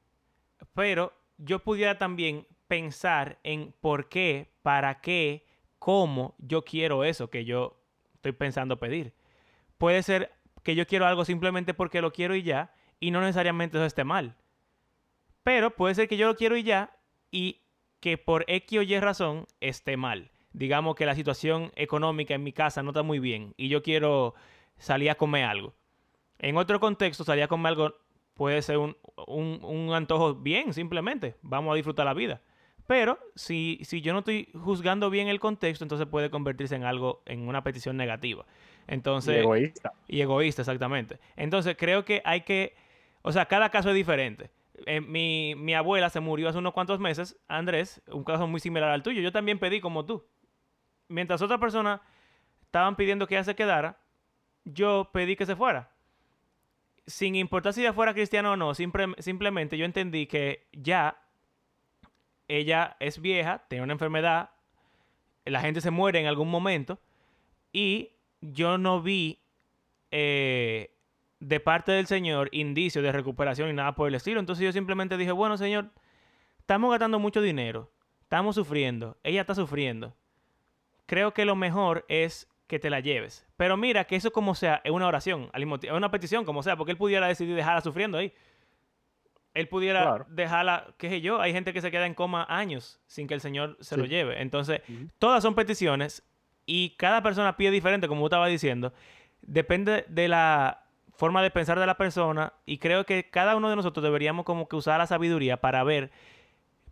[0.75, 5.47] Pero yo pudiera también pensar en por qué, para qué,
[5.79, 7.81] cómo yo quiero eso que yo
[8.15, 9.15] estoy pensando pedir.
[9.79, 13.79] Puede ser que yo quiero algo simplemente porque lo quiero y ya, y no necesariamente
[13.79, 14.37] eso esté mal.
[15.43, 16.97] Pero puede ser que yo lo quiero y ya,
[17.31, 17.63] y
[18.01, 20.31] que por X o Y razón esté mal.
[20.53, 24.35] Digamos que la situación económica en mi casa no está muy bien y yo quiero
[24.79, 25.75] salir a comer algo.
[26.39, 27.95] En otro contexto, salir a comer algo
[28.35, 28.97] puede ser un,
[29.27, 31.37] un- un antojo bien, simplemente.
[31.43, 32.43] Vamos a disfrutar la vida.
[32.89, 37.23] Pero si, si yo no estoy juzgando bien el contexto, entonces puede convertirse en algo,
[37.27, 38.47] en una petición negativa.
[38.89, 39.93] Y Entonces, egoísta.
[40.09, 41.19] y egoísta, exactamente.
[41.37, 42.75] Entonces, creo que hay que.
[43.21, 44.51] O sea, cada caso es diferente.
[44.87, 48.89] Eh, mi, mi abuela se murió hace unos cuantos meses, Andrés, un caso muy similar
[48.91, 49.21] al tuyo.
[49.21, 50.25] Yo también pedí como tú.
[51.09, 52.01] Mientras otras personas
[52.63, 53.99] estaban pidiendo que ella se quedara,
[54.65, 55.91] yo pedí que se fuera.
[57.07, 61.21] Sin importar si ella fuera cristiana o no, simple- simplemente yo entendí que ya
[62.49, 64.51] ella es vieja, tiene una enfermedad,
[65.45, 66.99] la gente se muere en algún momento
[67.73, 69.39] y yo no vi
[70.11, 70.95] eh,
[71.41, 74.41] de parte del Señor indicios de recuperación y nada por el estilo.
[74.41, 75.91] Entonces yo simplemente dije, bueno, Señor,
[76.59, 77.91] estamos gastando mucho dinero,
[78.23, 80.15] estamos sufriendo, ella está sufriendo.
[81.07, 83.47] Creo que lo mejor es que te la lleves.
[83.57, 86.93] Pero mira que eso como sea, es una oración, es una petición como sea, porque
[86.93, 88.33] él pudiera decidir dejarla sufriendo ahí.
[89.59, 90.27] Él pudiera Claro.
[90.29, 93.41] dejarla, qué sé yo, hay gente que se queda en coma años sin que el
[93.41, 94.41] Señor se lo lleve.
[94.41, 94.83] Entonces,
[95.19, 96.23] todas son peticiones
[96.67, 98.93] y cada persona pide diferente, como estaba diciendo.
[99.43, 100.85] Depende de la
[101.15, 104.69] forma de pensar de la persona y creo que cada uno de nosotros deberíamos como
[104.69, 106.11] que usar la sabiduría para ver,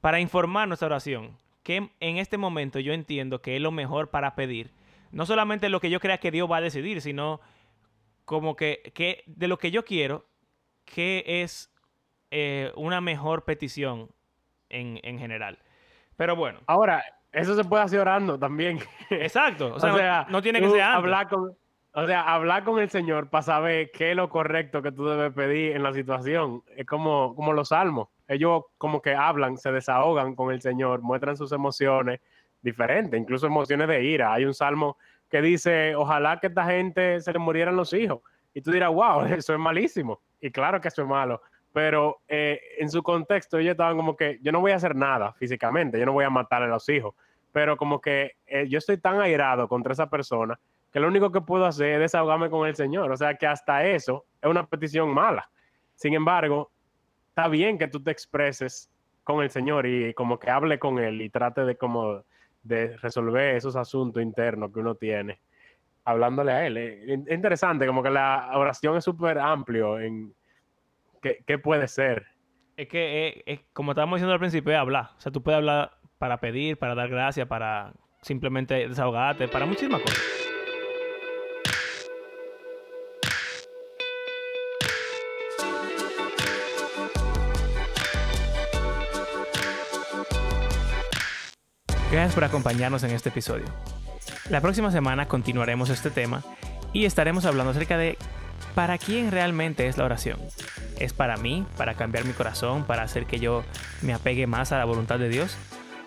[0.01, 1.37] para informar nuestra oración.
[1.63, 4.73] Que en este momento yo entiendo que es lo mejor para pedir.
[5.13, 7.41] No solamente lo que yo crea que Dios va a decidir, sino
[8.25, 10.27] como que, que de lo que yo quiero,
[10.85, 11.71] que es
[12.39, 14.11] eh, una mejor petición
[14.69, 15.59] en, en general.
[16.19, 18.79] Pero bueno, Ahora, eso se puede hacer orando también.
[19.09, 19.73] exacto.
[19.75, 20.99] O sea, no, no tiene que ser antes.
[20.99, 21.57] Hablar con,
[21.95, 25.33] o sea, hablar con el Señor para saber qué es lo correcto que tú debes
[25.33, 26.63] pedir en la situación.
[26.77, 28.09] Es como, como los salmos.
[28.29, 32.21] Ellos como que hablan, se desahogan con el Señor, muestran sus emociones
[32.61, 34.35] diferentes, incluso emociones de ira.
[34.35, 34.99] Hay un salmo
[35.31, 38.21] que dice, ojalá que esta gente se le murieran los hijos.
[38.53, 40.21] Y tú dirás, wow, eso es malísimo.
[40.39, 41.41] Y claro que eso es malo.
[41.77, 45.35] Pero eh, en su contexto ellos estaban como que, yo no voy a hacer nada
[45.35, 47.15] físicamente, yo no voy a matar a los hijos
[47.57, 50.61] pero como que eh, yo estoy tan airado contra esa persona
[50.93, 53.11] que lo único que puedo hacer es desahogarme con el Señor.
[53.11, 55.49] O sea que hasta eso es una petición mala.
[55.95, 56.71] Sin embargo,
[57.31, 58.91] está bien que tú te expreses
[59.25, 62.25] con el Señor y como que hable con Él y trate de como
[62.63, 65.41] de resolver esos asuntos internos que uno tiene
[66.05, 66.77] hablándole a Él.
[66.77, 70.35] Es es interesante, como que la oración es súper amplio en
[71.47, 72.27] qué, puede ser.
[72.77, 75.11] Es que, como estábamos diciendo al principio, es hablar.
[75.17, 80.03] O sea, tú puedes hablar para pedir, para dar gracias, para simplemente desahogarte, para muchísimas
[80.03, 80.23] cosas.
[92.11, 93.67] Gracias por acompañarnos en este episodio.
[94.49, 96.43] La próxima semana continuaremos este tema
[96.93, 98.17] y estaremos hablando acerca de
[98.75, 100.39] para quién realmente es la oración.
[100.99, 103.65] ¿Es para mí, para cambiar mi corazón, para hacer que yo
[104.03, 105.57] me apegue más a la voluntad de Dios?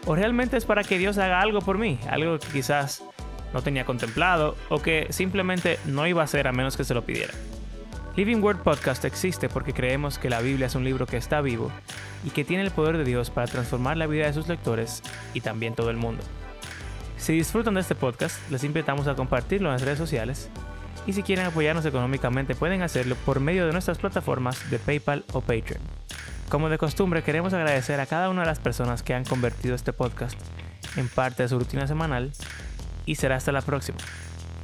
[0.06, 2.00] ¿O realmente es para que Dios haga algo por mí?
[2.10, 3.04] Algo que quizás
[3.54, 7.06] no tenía contemplado o que simplemente no iba a hacer a menos que se lo
[7.06, 7.34] pidiera.
[8.16, 11.72] Living Word Podcast existe porque creemos que la Biblia es un libro que está vivo
[12.26, 15.42] y que tiene el poder de Dios para transformar la vida de sus lectores y
[15.42, 16.24] también todo el mundo.
[17.18, 20.50] Si disfrutan de este podcast, les invitamos a compartirlo en las redes sociales
[21.10, 25.42] y si quieren apoyarnos económicamente pueden hacerlo por medio de nuestras plataformas de PayPal o
[25.42, 25.82] Patreon.
[26.50, 29.92] Como de costumbre, queremos agradecer a cada una de las personas que han convertido este
[29.92, 30.40] podcast
[30.98, 32.32] en parte de su rutina semanal
[33.08, 33.98] y será hasta la próxima.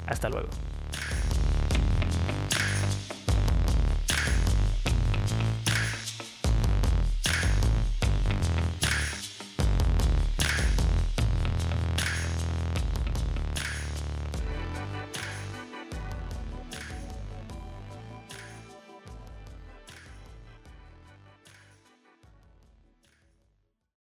[0.06, 0.50] Hasta luego.